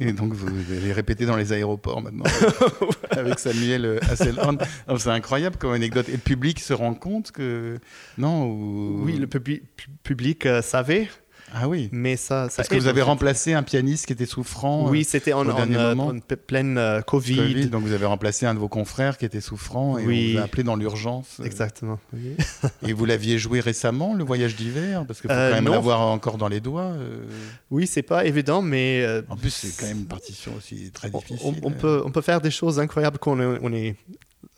Et 0.00 0.12
donc 0.12 0.32
vous 0.32 0.48
allez 0.72 0.92
répéter 0.92 1.26
dans 1.26 1.36
les 1.36 1.52
aéroports 1.52 2.00
maintenant 2.02 2.24
avec 3.10 3.38
Samuel 3.38 3.84
euh, 3.84 3.98
Hasselhorn. 4.10 4.58
Alors, 4.86 5.00
C'est 5.00 5.10
incroyable 5.10 5.56
comme 5.56 5.72
anecdote. 5.72 6.08
Et 6.08 6.12
le 6.12 6.18
public 6.18 6.60
se 6.60 6.72
rend 6.72 6.94
compte 6.94 7.30
que 7.32 7.78
non 8.18 8.46
ou... 8.46 9.02
Oui, 9.04 9.16
le 9.18 9.26
public, 9.26 9.62
pu- 9.76 9.88
public 10.02 10.46
euh, 10.46 10.62
savait, 10.62 11.08
Ah 11.54 11.68
oui. 11.68 11.88
mais 11.92 12.16
ça, 12.16 12.48
ça 12.48 12.56
Parce 12.56 12.68
que 12.68 12.76
vous 12.76 12.86
avez 12.86 13.02
remplacé 13.02 13.52
un 13.52 13.62
pianiste 13.62 14.06
qui 14.06 14.12
était 14.14 14.26
souffrant. 14.26 14.88
Oui, 14.88 15.00
euh, 15.02 15.04
c'était 15.06 15.32
en, 15.32 15.46
au 15.46 15.50
en, 15.50 15.70
euh, 15.72 15.94
en 15.94 16.18
pleine 16.20 16.78
euh, 16.78 17.00
COVID. 17.02 17.36
Covid, 17.36 17.66
donc 17.66 17.82
vous 17.82 17.92
avez 17.92 18.06
remplacé 18.06 18.46
un 18.46 18.54
de 18.54 18.58
vos 18.58 18.68
confrères 18.68 19.18
qui 19.18 19.24
était 19.24 19.40
souffrant 19.40 19.98
et 19.98 20.06
Oui. 20.06 20.28
on 20.30 20.32
vous 20.32 20.38
a 20.40 20.44
appelé 20.44 20.62
dans 20.62 20.76
l'urgence. 20.76 21.38
euh, 21.40 21.44
Exactement. 21.44 21.98
oui. 22.12 22.36
Et 22.88 22.92
vous 22.92 23.04
l'aviez 23.04 23.38
joué 23.38 23.60
récemment, 23.60 24.14
le 24.14 24.24
voyage 24.24 24.56
d'hiver? 24.56 25.04
Parce 25.06 25.20
qu'il 25.20 25.28
faut 25.30 25.36
Euh, 25.36 25.50
quand 25.50 25.62
même 25.62 25.72
l'avoir 25.72 26.00
encore 26.00 26.38
dans 26.38 26.48
les 26.48 26.60
doigts. 26.60 26.92
euh. 26.96 27.24
Oui, 27.70 27.86
c'est 27.86 28.02
pas 28.02 28.24
évident, 28.24 28.62
mais 28.62 29.02
euh, 29.04 29.22
En 29.28 29.36
plus, 29.36 29.50
c'est 29.50 29.76
quand 29.78 29.86
même 29.86 29.98
une 30.00 30.06
partition 30.06 30.52
aussi 30.56 30.90
très 30.90 31.10
on, 31.12 31.18
difficile. 31.18 31.54
on- 31.62 31.68
on 31.68 31.70
peut, 31.70 32.02
on 32.04 32.10
peut 32.10 32.22
faire 32.22 32.40
des 32.40 32.50
choses 32.50 32.80
incroyables 32.80 33.18
quand 33.18 33.32
on 33.32 33.40
est, 33.40 33.58
on 33.62 33.72
est, 33.72 33.96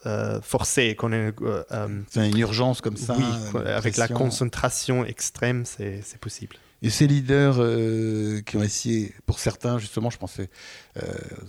euh, 0.05 0.39
forcé, 0.41 0.95
qu'on 0.95 1.11
est 1.11 1.33
euh, 1.41 1.63
euh, 1.71 1.87
une 2.15 2.37
urgence 2.37 2.79
comme 2.81 2.95
ça. 2.97 3.15
oui, 3.17 3.59
avec 3.65 3.97
la 3.97 4.07
concentration 4.07 5.03
extrême, 5.05 5.65
c'est 5.65 6.01
possible. 6.21 6.55
Et 6.81 6.89
ces 6.89 7.07
leaders 7.07 7.55
euh, 7.59 8.41
qui 8.41 8.57
ont 8.57 8.63
essayé, 8.63 9.13
pour 9.25 9.39
certains, 9.39 9.79
justement, 9.79 10.09
je 10.09 10.17
pensais, 10.17 10.49
euh, 10.97 11.01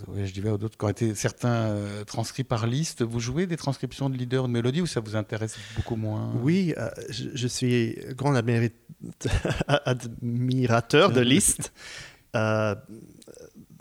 au 0.07 0.12
voyage 0.12 0.33
d'hiver 0.33 0.55
ou 0.55 0.59
d'autres, 0.59 0.79
qui 0.79 0.85
ont 0.85 0.89
été 0.89 1.15
certains 1.15 1.49
euh, 1.49 2.05
transcrits 2.05 2.45
par 2.45 2.67
liste, 2.67 3.03
vous 3.03 3.21
jouez 3.21 3.47
des 3.47 3.57
transcriptions 3.57 4.09
de 4.09 4.17
leaders 4.17 4.45
de 4.45 4.53
mélodie 4.53 4.81
ou 4.81 4.87
ça 4.87 5.01
vous 5.01 5.17
intéresse 5.17 5.57
beaucoup 5.75 5.97
moins? 5.97 6.33
Oui, 6.43 6.75
euh, 6.79 6.89
je, 7.11 7.29
je 7.35 7.49
suis 7.49 7.99
grand 8.12 8.35
admirateur 9.69 11.11
de 11.11 11.21
Liszt. 11.21 11.73
Euh, 12.35 12.75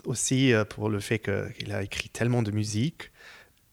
aussi 0.04 0.52
pour 0.70 0.88
le 0.88 1.00
fait 1.00 1.18
qu'il 1.18 1.72
a 1.72 1.82
écrit 1.82 2.08
tellement 2.08 2.42
de 2.42 2.52
musique 2.52 3.10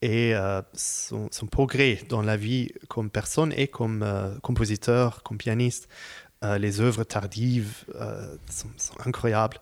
et 0.02 0.34
son, 0.74 1.30
progrès 1.50 2.00
dans 2.10 2.24
la 2.24 2.36
vie 2.38 2.72
comme 2.90 3.12
personne 3.12 3.54
et 3.56 3.68
comme 3.68 4.04
compositeur, 4.42 5.22
comme 5.22 5.38
pianiste. 5.38 5.88
Euh, 6.44 6.58
les 6.58 6.82
œuvres 6.82 7.04
tardives 7.06 7.86
euh, 7.96 8.36
sont, 8.52 8.68
sont 8.78 8.96
incroyables. 9.06 9.58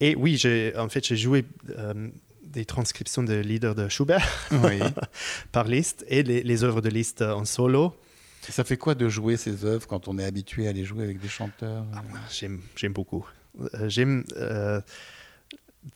Et 0.00 0.14
oui, 0.16 0.36
j'ai 0.36 0.76
en 0.76 0.88
fait 0.88 1.04
j'ai 1.06 1.16
joué 1.16 1.44
euh, 1.70 2.08
des 2.42 2.64
transcriptions 2.64 3.22
de 3.22 3.34
leaders 3.34 3.74
de 3.74 3.88
Schubert 3.88 4.26
Oui. 4.50 4.80
par 5.52 5.64
Liszt 5.64 6.04
et 6.08 6.22
les, 6.22 6.42
les 6.42 6.62
œuvres 6.64 6.80
de 6.82 6.88
Liszt 6.90 7.22
en 7.22 7.44
solo. 7.44 7.96
Ça 8.42 8.64
fait 8.64 8.76
quoi 8.76 8.94
de 8.94 9.08
jouer 9.08 9.36
ces 9.36 9.64
œuvres 9.64 9.86
quand 9.88 10.08
on 10.08 10.18
est 10.18 10.24
habitué 10.24 10.68
à 10.68 10.72
les 10.72 10.84
jouer 10.84 11.04
avec 11.04 11.18
des 11.20 11.28
chanteurs 11.28 11.84
J'aime, 12.30 12.60
j'aime 12.76 12.92
beaucoup. 12.92 13.26
J'aime 13.86 14.22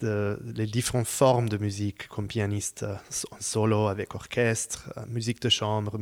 de- 0.00 0.38
les 0.56 0.66
différentes 0.66 1.06
formes 1.06 1.48
de 1.48 1.58
musique 1.58 2.08
comme 2.08 2.26
pianiste, 2.28 2.84
en 3.30 3.36
solo 3.40 3.86
avec 3.88 4.14
orchestre, 4.14 4.90
musique 5.08 5.40
de 5.42 5.48
chambre, 5.48 5.98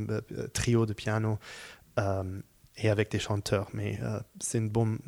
trio 0.53 0.87
de 0.87 0.93
piano 0.95 1.39
et 2.81 2.89
avec 2.91 3.11
des 3.11 3.19
chanteurs. 3.19 3.69
Mais 3.75 3.99
euh, 4.03 4.19
c'est 4.41 4.59
une 4.59 4.69
bonne, 4.71 4.99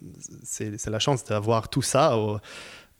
c'est, 0.42 0.84
la 0.86 0.98
chance 0.98 1.24
d'avoir 1.24 1.68
tout 1.68 1.82
ça 1.82 2.16
au- 2.16 2.38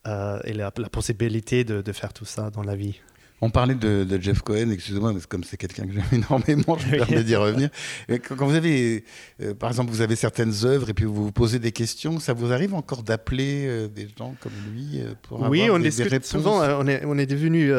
euh, 0.07 0.39
et 0.45 0.53
la, 0.53 0.73
la 0.77 0.89
possibilité 0.89 1.65
de, 1.65 1.83
de 1.83 1.93
faire 1.93 2.13
tout 2.13 2.25
ça 2.25 2.51
dans 2.51 2.63
la 2.63 2.77
vie. 2.77 3.01
On 3.43 3.49
parlait 3.49 3.75
de, 3.75 4.05
de 4.05 4.21
Jeff 4.21 4.43
Cohen, 4.43 4.71
excusez-moi, 4.71 5.15
mais 5.15 5.21
comme 5.27 5.45
c'est 5.45 5.57
quelqu'un 5.57 5.87
que 5.87 5.93
j'aime 5.95 6.05
énormément, 6.13 6.77
je 6.77 6.87
me 6.89 6.97
permets 6.99 7.25
d'y 7.25 7.37
revenir. 7.37 7.71
Mais 8.09 8.19
Quand 8.19 8.37
quand 8.37 8.47
vous 8.47 8.55
avez, 8.55 9.03
euh, 9.43 9.55
par 9.55 9.71
exemple, 9.71 9.91
vous 9.91 10.03
avez 10.03 10.15
certaines 10.15 10.53
œuvres 10.65 10.91
et 10.91 10.95
puis 10.95 11.07
vous 11.07 11.25
vous 11.25 11.33
posez 11.33 11.59
des 11.59 11.73
questions, 11.73 12.21
ça 12.21 12.35
vous 12.35 12.53
arrive 12.53 12.75
encore 12.75 13.03
d'appeler 13.03 13.89
des 13.89 14.09
gens 14.19 14.35
comme 14.41 14.53
lui 14.73 15.01
pour 15.23 15.41
Oui, 15.49 15.63
avoir 15.63 15.77
on 15.77 15.83
des, 15.83 15.91
des 15.91 16.03
réponses? 16.03 16.29
souvent. 16.29 16.61
on 16.81 16.87
est, 16.87 17.03
on 17.07 17.17
est 17.17 17.25
devenus 17.27 17.73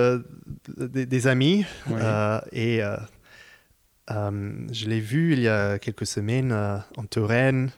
des, 0.77 1.05
des 1.05 1.27
amis. 1.27 1.63
Et 2.51 2.81
je 4.71 4.85
l'ai 4.87 4.99
vu 4.99 5.33
il 5.33 5.41
y 5.41 5.47
a 5.47 5.79
quelques 5.79 6.05
semaines 6.05 6.51
euh, 6.51 6.77
en 6.97 7.03
Touraine. 7.05 7.71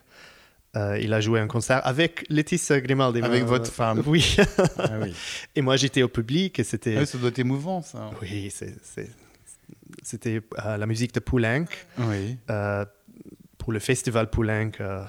Euh, 0.76 0.98
il 1.00 1.12
a 1.12 1.20
joué 1.20 1.38
un 1.38 1.46
concert 1.46 1.80
avec 1.86 2.24
Laetitia 2.28 2.80
Grimaldi. 2.80 3.20
Avec 3.22 3.42
Euh, 3.42 3.46
votre 3.46 3.70
femme. 3.72 4.02
Oui. 4.06 4.36
Ah 4.78 4.98
oui. 5.00 5.14
et 5.54 5.62
moi, 5.62 5.76
j'étais 5.76 6.02
au 6.02 6.08
public 6.08 6.58
et 6.58 6.64
c'était. 6.64 6.96
Ah 6.96 7.00
oui, 7.00 7.06
ça 7.06 7.18
doit 7.18 7.28
être 7.28 7.38
émouvant, 7.38 7.80
ça. 7.82 8.10
Oui, 8.20 8.52
c'était 10.02 10.40
euh, 10.64 10.76
la 10.76 10.86
musique 10.86 11.14
de 11.14 11.20
Poulenc 11.20 11.66
Oui. 11.98 12.36
euh, 12.50 12.84
pour 13.58 13.72
le 13.72 13.78
festival 13.78 14.28
Poulenc. 14.30 14.72
euh, 14.80 15.04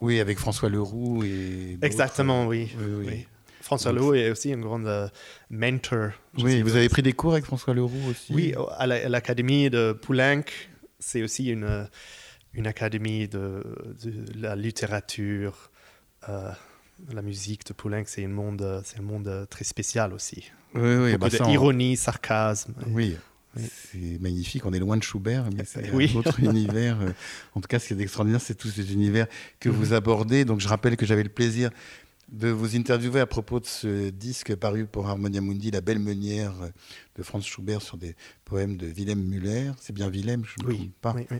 Oui, 0.00 0.20
avec 0.20 0.38
François 0.38 0.68
Leroux 0.70 1.22
et. 1.22 1.78
exactement, 1.82 2.46
oui. 2.46 2.72
Oui, 2.78 3.06
oui. 3.06 3.26
François 3.62 3.92
Leroux 3.92 4.14
est 4.14 4.30
aussi 4.30 4.52
un 4.52 4.58
grand 4.58 4.84
euh, 4.84 5.06
mentor. 5.50 6.10
Oui, 6.38 6.62
vous 6.62 6.76
avez 6.76 6.88
pris 6.88 7.02
des 7.02 7.12
cours 7.12 7.32
avec 7.32 7.44
François 7.44 7.72
Leroux 7.74 8.10
aussi. 8.10 8.32
Oui, 8.34 8.54
à 8.76 8.86
la- 8.86 9.06
à 9.06 9.08
l'académie 9.08 9.70
de 9.70 9.92
Poulenc, 9.92 10.42
c'est 10.98 11.22
aussi 11.22 11.46
une, 11.48 11.88
une 12.54 12.66
académie 12.66 13.28
de, 13.28 13.62
de 14.04 14.40
la 14.40 14.56
littérature, 14.56 15.70
euh, 16.28 16.50
la 17.12 17.22
musique 17.22 17.66
de 17.66 17.72
Poulenc, 17.72 18.02
c'est 18.06 18.24
un 18.24 18.28
monde, 18.28 18.82
c'est 18.84 18.98
un 18.98 19.02
monde 19.02 19.46
très 19.50 19.64
spécial 19.64 20.12
aussi. 20.12 20.50
oui, 20.74 20.96
oui. 20.96 21.16
Bah, 21.16 21.30
ça, 21.30 21.44
on- 21.44 21.48
d'ironie, 21.48 21.96
sarcasme. 21.96 22.74
Oui. 22.88 23.16
Oui. 23.54 23.64
C'est 23.68 24.18
magnifique, 24.18 24.64
on 24.64 24.72
est 24.72 24.78
loin 24.78 24.96
de 24.96 25.02
Schubert, 25.02 25.44
mais 25.54 25.64
c'est 25.66 25.90
Oui. 25.92 26.10
un 26.14 26.18
autre 26.20 26.40
univers. 26.40 26.98
euh, 27.02 27.10
En 27.54 27.60
tout 27.60 27.68
cas, 27.68 27.78
ce 27.78 27.88
qui 27.88 27.92
est 27.92 28.00
extraordinaire, 28.00 28.40
c'est 28.40 28.54
tous 28.54 28.68
ces 28.68 28.94
univers 28.94 29.26
que 29.60 29.68
vous 29.68 29.92
abordez. 29.92 30.46
Donc, 30.46 30.60
je 30.60 30.68
rappelle 30.68 30.96
que 30.96 31.04
j'avais 31.04 31.22
le 31.22 31.28
plaisir 31.28 31.68
de 32.32 32.48
vous 32.48 32.76
interviewer 32.76 33.20
à 33.20 33.26
propos 33.26 33.60
de 33.60 33.66
ce 33.66 34.10
disque 34.10 34.54
paru 34.56 34.86
pour 34.86 35.06
Harmonia 35.08 35.40
Mundi, 35.40 35.70
La 35.70 35.80
Belle 35.82 35.98
Meunière 35.98 36.54
euh, 36.62 36.68
de 37.16 37.22
Franz 37.22 37.46
Schubert 37.46 37.82
sur 37.82 37.96
des 37.98 38.16
poèmes 38.44 38.76
de 38.76 38.86
Willem 38.86 39.20
Müller. 39.22 39.70
C'est 39.80 39.92
bien 39.92 40.08
Willem, 40.08 40.42
je 40.44 40.62
ne 40.62 40.66
me 40.66 40.70
Oui, 40.72 40.78
trompe 40.78 40.92
pas. 41.00 41.12
oui, 41.14 41.26
oui. 41.30 41.36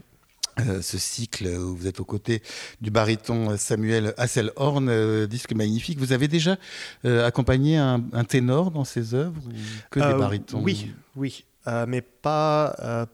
Euh, 0.61 0.83
ce 0.83 0.99
cycle 0.99 1.47
où 1.47 1.75
vous 1.75 1.87
êtes 1.87 1.99
aux 1.99 2.05
côtés 2.05 2.43
du 2.83 2.91
baryton 2.91 3.57
Samuel 3.57 4.13
Hasselhorn, 4.19 4.87
euh, 4.91 5.27
disque 5.27 5.55
magnifique. 5.55 5.99
Vous 5.99 6.13
avez 6.13 6.29
déjà 6.29 6.59
euh, 7.07 7.27
accompagné 7.27 7.79
un, 7.79 8.05
un 8.13 8.25
ténor 8.25 8.71
dans 8.71 8.85
ces 8.85 9.15
œuvres 9.15 9.41
ou 9.47 9.53
que 9.91 9.99
des 9.99 10.19
barytons? 10.19 10.63
Oui, 10.63 10.93
oui, 11.17 11.47
mais 11.89 12.03
pas. 12.03 13.09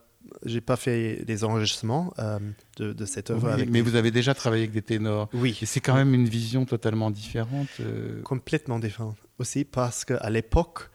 J'ai 0.44 0.60
pas 0.60 0.76
fait 0.76 1.24
des 1.24 1.44
enregistrements 1.44 2.12
euh, 2.18 2.38
de, 2.76 2.92
de 2.92 3.04
cette 3.06 3.30
œuvre 3.30 3.54
Oui, 3.56 3.66
mais 3.68 3.80
vous 3.80 3.94
avez 3.96 4.10
déjà 4.10 4.34
travaillé 4.34 4.62
avec 4.64 4.72
des 4.72 4.82
ténors. 4.82 5.28
Oui, 5.32 5.58
Et 5.62 5.66
c'est 5.66 5.80
quand 5.80 5.94
même 5.94 6.14
une 6.14 6.28
vision 6.28 6.64
totalement 6.64 7.10
différente. 7.10 7.68
euh, 7.80 8.22
complètement 8.22 8.78
différent. 8.78 9.14
Aussi 9.38 9.64
parce 9.64 10.04
qu'à 10.04 10.30
l'époque, 10.30 10.90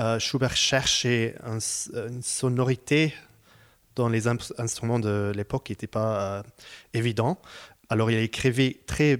euh, 0.00 0.18
Schubert 0.18 0.56
cherchait 0.56 1.34
un 1.44 1.58
une 2.08 2.22
sonorité 2.22 3.14
dans 3.94 4.08
les 4.08 4.28
ins- 4.28 4.36
instruments 4.58 4.98
de 4.98 5.32
l'époque 5.34 5.64
qui 5.66 5.72
n'était 5.72 5.86
pas 5.86 6.42
évident. 6.92 7.38
Alors 7.88 8.10
il 8.10 8.18
écrivait 8.18 8.80
très 8.86 9.18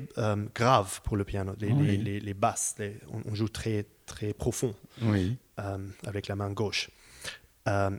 grave 0.55 1.01
pour 1.05 1.17
le 1.17 1.25
piano, 1.25 1.53
les, 1.61 1.71
Oui. 1.73 1.87
les- 1.87 1.97
les- 1.97 2.21
les 2.21 2.35
basses. 2.35 2.75
les- 2.79 2.97
on, 3.13 3.23
on 3.31 3.35
joue 3.35 3.49
très, 3.49 3.87
très 4.07 4.35
profond 4.35 4.75
Oui. 5.03 5.37
avec 6.05 6.27
la 6.29 6.37
main 6.37 6.51
gauche. 6.51 6.91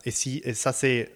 Et, 0.06 0.12
si, 0.12 0.42
et 0.46 0.54
ça, 0.54 0.72
c'est 0.72 1.12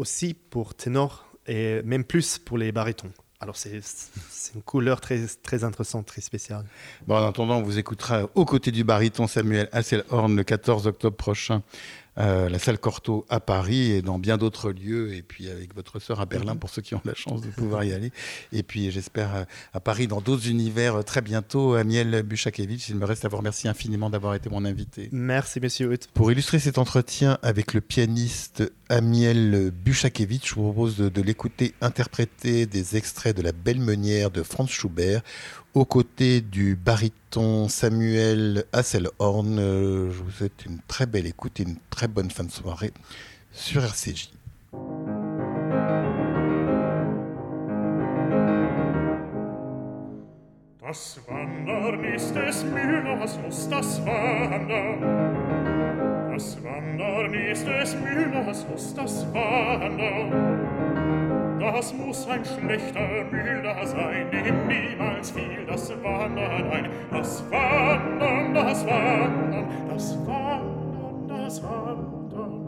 aussi 0.00 0.32
pour 0.34 0.74
ténor 0.74 1.26
et 1.46 1.82
même 1.82 2.04
plus 2.04 2.38
pour 2.38 2.56
les 2.56 2.72
barytons. 2.72 3.12
Alors 3.38 3.56
c'est 3.56 3.80
une 4.54 4.62
couleur 4.62 5.00
très, 5.00 5.20
très 5.42 5.64
intéressante, 5.64 6.06
très 6.06 6.20
spéciale. 6.20 6.64
Bon, 7.06 7.16
en 7.16 7.28
attendant, 7.28 7.58
on 7.58 7.62
vous 7.62 7.78
écoutera 7.78 8.28
aux 8.34 8.44
côtés 8.44 8.70
du 8.70 8.84
baryton 8.84 9.26
Samuel 9.26 9.68
Hasselhorn 9.72 10.36
le 10.36 10.42
14 10.42 10.86
octobre 10.86 11.16
prochain 11.16 11.62
euh, 12.20 12.48
la 12.48 12.58
salle 12.58 12.78
Cortot 12.78 13.24
à 13.28 13.40
Paris 13.40 13.92
et 13.92 14.02
dans 14.02 14.18
bien 14.18 14.36
d'autres 14.36 14.70
lieux, 14.70 15.14
et 15.14 15.22
puis 15.22 15.48
avec 15.48 15.74
votre 15.74 15.98
sœur 15.98 16.20
à 16.20 16.26
Berlin 16.26 16.54
pour 16.56 16.68
ceux 16.70 16.82
qui 16.82 16.94
ont 16.94 17.00
la 17.04 17.14
chance 17.14 17.40
de 17.40 17.48
pouvoir 17.48 17.82
y 17.84 17.92
aller. 17.92 18.12
Et 18.52 18.62
puis 18.62 18.90
j'espère 18.90 19.34
euh, 19.34 19.44
à 19.72 19.80
Paris 19.80 20.06
dans 20.06 20.20
d'autres 20.20 20.48
univers 20.48 20.96
euh, 20.96 21.02
très 21.02 21.22
bientôt. 21.22 21.74
Amiel 21.74 22.22
Buchakevich, 22.22 22.88
il 22.90 22.96
me 22.96 23.06
reste 23.06 23.24
à 23.24 23.28
vous 23.28 23.38
remercier 23.38 23.70
infiniment 23.70 24.10
d'avoir 24.10 24.34
été 24.34 24.50
mon 24.50 24.64
invité. 24.64 25.08
Merci, 25.12 25.60
monsieur 25.60 25.90
Pour 26.14 26.30
illustrer 26.30 26.58
cet 26.58 26.78
entretien 26.78 27.38
avec 27.42 27.72
le 27.72 27.80
pianiste 27.80 28.70
Amiel 28.88 29.70
Buchakevich, 29.70 30.48
je 30.48 30.54
vous 30.56 30.64
propose 30.64 30.96
de, 30.96 31.08
de 31.08 31.22
l'écouter 31.22 31.74
interpréter 31.80 32.66
des 32.66 32.96
extraits 32.96 33.36
de 33.36 33.42
La 33.42 33.52
Belle 33.52 33.80
Meunière 33.80 34.30
de 34.30 34.42
Franz 34.42 34.70
Schubert 34.70 35.22
aux 35.74 35.84
côtés 35.84 36.40
du 36.40 36.76
baryton 36.76 37.68
Samuel 37.68 38.64
Hasselhorn. 38.72 39.58
Euh, 39.58 40.10
je 40.10 40.22
vous 40.22 40.30
souhaite 40.30 40.64
une 40.66 40.78
très 40.86 41.06
belle 41.06 41.26
écoute 41.26 41.60
et 41.60 41.62
une 41.64 41.76
très 41.90 42.08
bonne 42.08 42.30
fin 42.30 42.44
de 42.44 42.50
soirée 42.50 42.92
sur 43.52 43.84
RCJ. 43.84 44.30
Das 61.60 61.92
muss 61.92 62.26
ein 62.26 62.42
schlechter 62.42 63.24
Müller 63.30 63.86
sein, 63.86 64.30
dem 64.30 64.66
niemals 64.66 65.30
fiel 65.30 65.66
das 65.66 65.90
Wandern 66.02 66.72
ein. 66.72 66.88
Das 67.10 67.44
Wandern, 67.50 68.54
das 68.54 68.86
Wandern, 68.86 69.68
das 69.90 70.26
Wandern, 70.26 71.28
das 71.28 71.62
Wandern. 71.62 72.66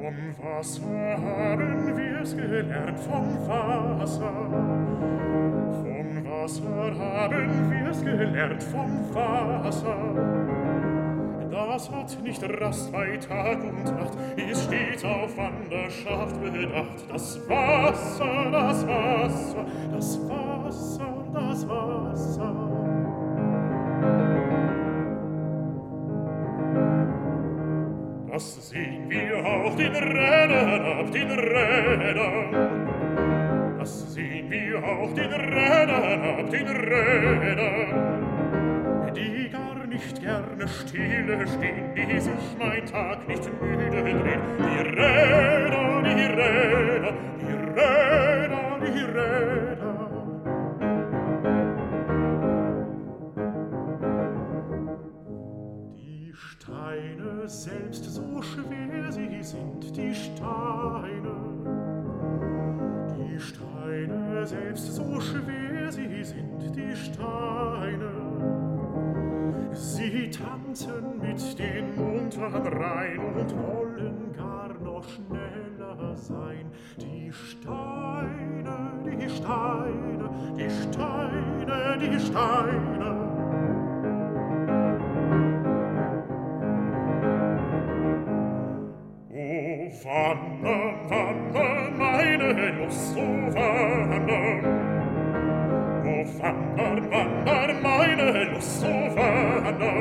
Vom 0.00 0.44
Wasser 0.44 1.18
haben 1.20 1.96
wir's 1.98 2.34
gelernt, 2.34 3.00
vom 3.00 3.48
Wasser. 3.48 4.32
Vom 5.82 6.24
Wasser 6.24 6.98
haben 6.98 7.70
wir's 7.70 8.02
gelernt, 8.02 8.62
vom 8.62 9.14
Wasser. 9.14 10.61
Das 11.52 11.90
hat 11.90 12.18
nicht 12.22 12.42
Rast 12.62 12.90
bei 12.90 13.18
Tag 13.18 13.62
und 13.62 13.84
Nacht, 13.84 14.16
ist 14.38 14.64
stets 14.64 15.04
auf 15.04 15.36
Wanderschaft 15.36 16.40
bedacht. 16.42 17.04
Das 17.10 17.38
Wasser, 17.46 18.50
das 18.50 18.86
Wasser, 18.86 19.66
das 19.92 20.18
Wasser, 20.26 21.24
das 21.34 21.68
Wasser. 21.68 22.54
Das 28.30 28.70
sehen 28.70 29.10
wir 29.10 29.44
auf 29.44 29.76
den 29.76 29.94
Rädern, 29.94 31.00
auf 31.00 31.10
den 31.10 31.30
Rädern. 31.32 32.80
Das 33.78 34.14
sehen 34.14 34.50
wir 34.50 34.82
auf 34.82 35.12
den 35.12 35.30
Rädern, 35.30 36.40
auf 36.40 36.48
den 36.48 36.66
Rädern. 36.66 38.31
Nicht 39.92 40.20
gerne 40.20 40.66
stille 40.68 41.46
stehen, 41.46 41.94
die 41.94 42.18
sich 42.18 42.56
mein 42.58 42.86
Tag 42.86 43.28
nicht 43.28 43.44
müde 43.60 43.90
drehen. 43.90 44.22
Die 44.58 44.78
Räder, 44.88 46.02
die 46.02 46.22
Räder, 46.32 47.12
die 47.38 47.52
Räder, 47.78 48.78
die 48.80 49.02
Räder. 49.02 50.08
Die 55.94 56.32
Steine 56.34 57.48
selbst 57.48 58.04
so 58.04 58.40
schwer 58.40 59.12
sie 59.12 59.42
sind, 59.42 59.94
die 59.94 60.14
Steine. 60.14 61.34
Die 63.18 63.38
Steine 63.38 64.46
selbst 64.46 64.94
so 64.94 65.20
schwer 65.20 65.92
sie 65.92 66.24
sind, 66.24 66.74
die 66.74 66.96
Steine. 66.96 68.71
Sie 69.72 70.30
tanzen 70.30 71.18
mit 71.20 71.58
den 71.58 71.96
munteren 71.96 72.66
Rhein 72.66 73.18
und 73.18 73.56
wollen 73.56 74.32
gar 74.36 74.72
noch 74.80 75.04
schneller 75.08 76.14
sein. 76.14 76.70
Die 76.98 77.32
Steine, 77.32 78.92
die 79.04 79.28
Steine, 79.30 80.30
die 80.56 80.70
Steine, 80.70 81.98
die 81.98 82.20
Steine. 82.20 83.12
O 89.30 89.90
wandern, 90.04 91.10
wandern, 91.10 91.98
meine 91.98 92.70
Lust, 92.78 93.16
o 96.04 96.24
vater, 96.24 97.02
vater, 97.10 97.74
meine 97.82 98.44
Lust 98.52 98.80
zu 98.80 98.86
ferne. 98.86 99.92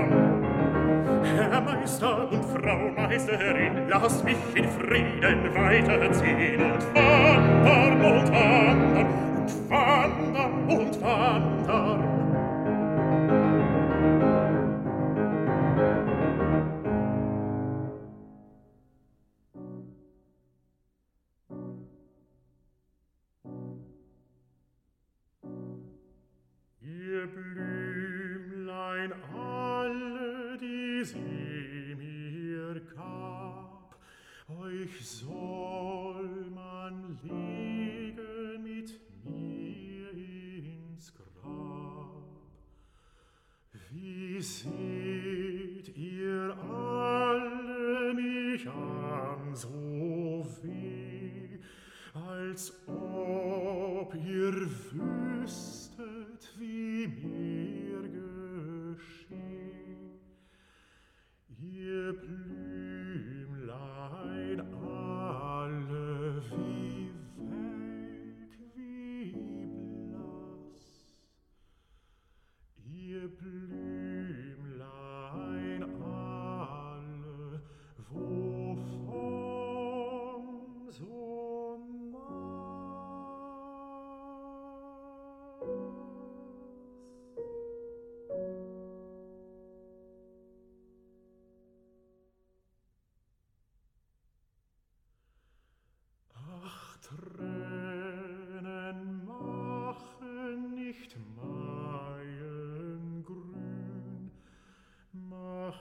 Herr 1.24 1.62
Meister 1.62 2.32
und 2.32 2.46
Frau 2.46 2.92
Meisterin, 2.96 3.88
lasst 3.88 4.24
mich 4.24 4.38
in 4.56 4.68
Frieden 4.70 5.54
weiterziehen 5.54 6.72
und 6.72 6.84
vater, 6.84 7.96
Mutter, 7.96 8.51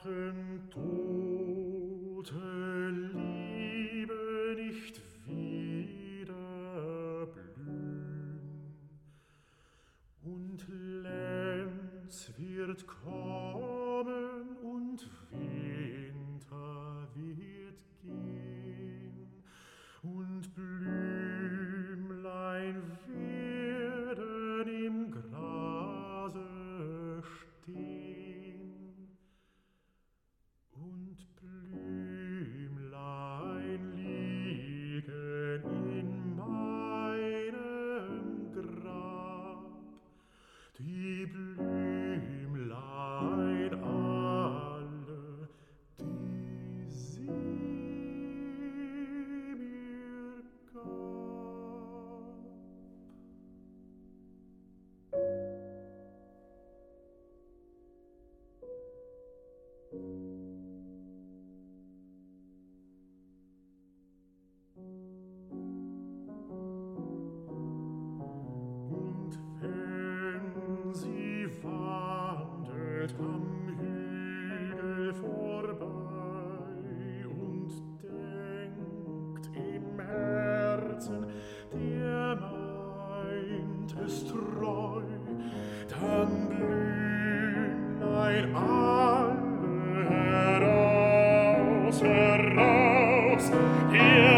lachen 0.05 0.63
tote 0.71 2.60
heraus, 92.57 93.51
hier 93.91 94.30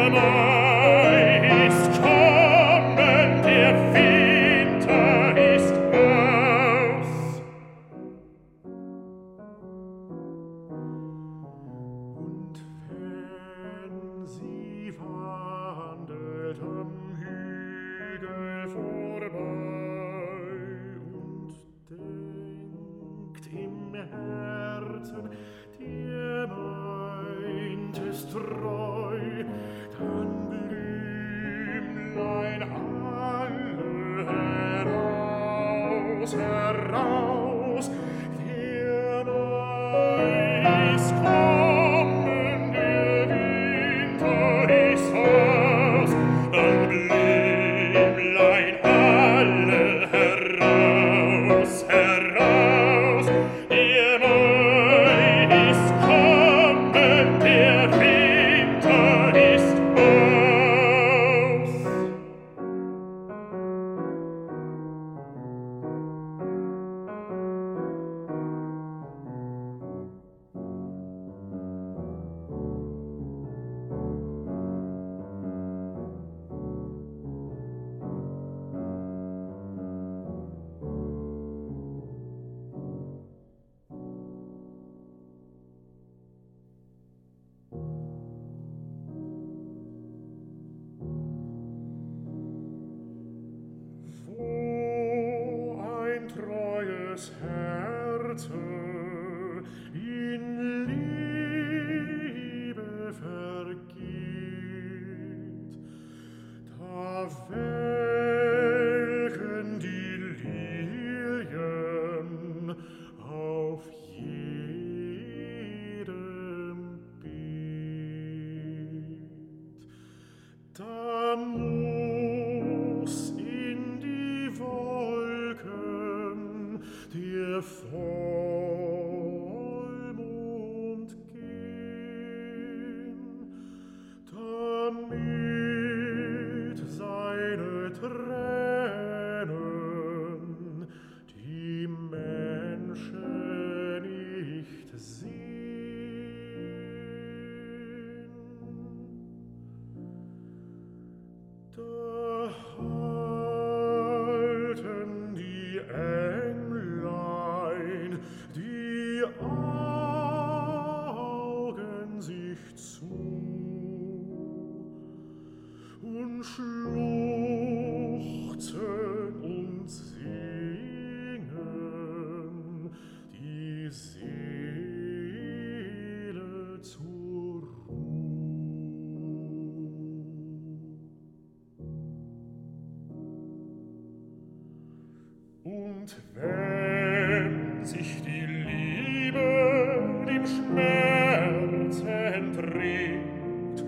Wenn 186.34 187.84
sich 187.84 188.24
die 188.24 188.44
Liebe 188.44 190.24
dem 190.26 190.44
Schmerz 190.44 192.03
entringt, 192.34 193.84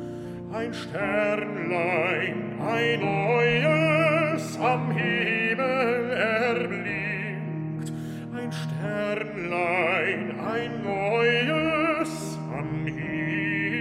ein 0.53 0.73
Sternlein, 0.73 2.61
ein 2.61 3.01
neues 3.01 4.59
am 4.61 4.93
Himmel 4.93 6.11
erblinkt, 6.12 7.93
ein 8.33 8.53
Sternlein, 8.53 10.39
ein 10.39 10.85
neues 10.85 12.39
am 12.57 12.87
Himmel 12.87 13.75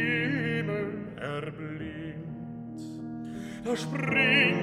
erblinkt, 1.21 2.81
da 3.63 3.75
springt 3.75 4.62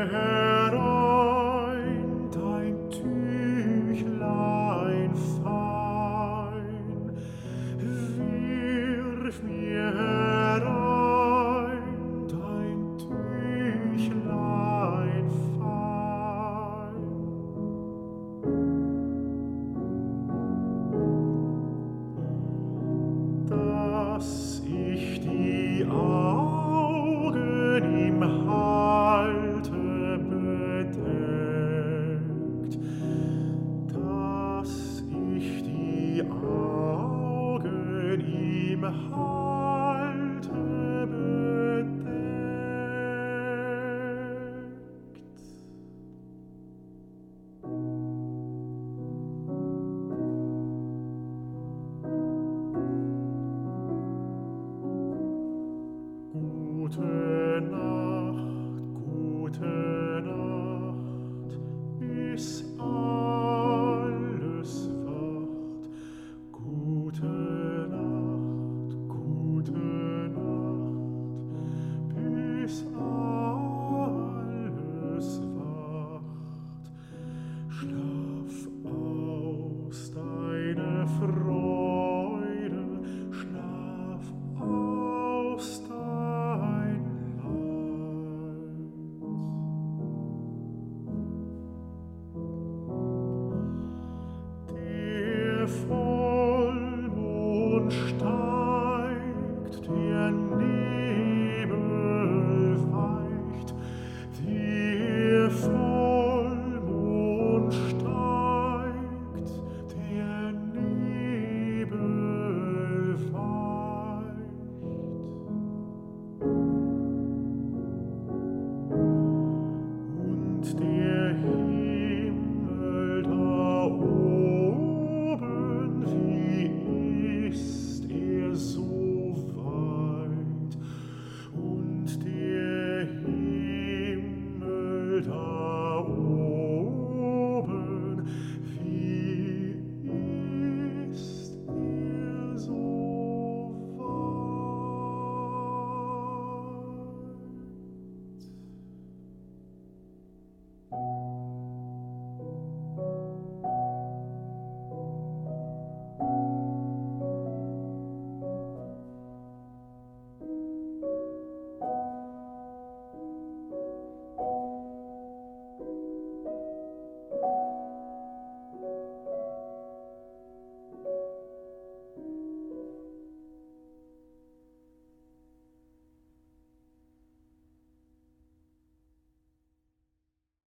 your 0.00 0.08
hand. 0.08 0.39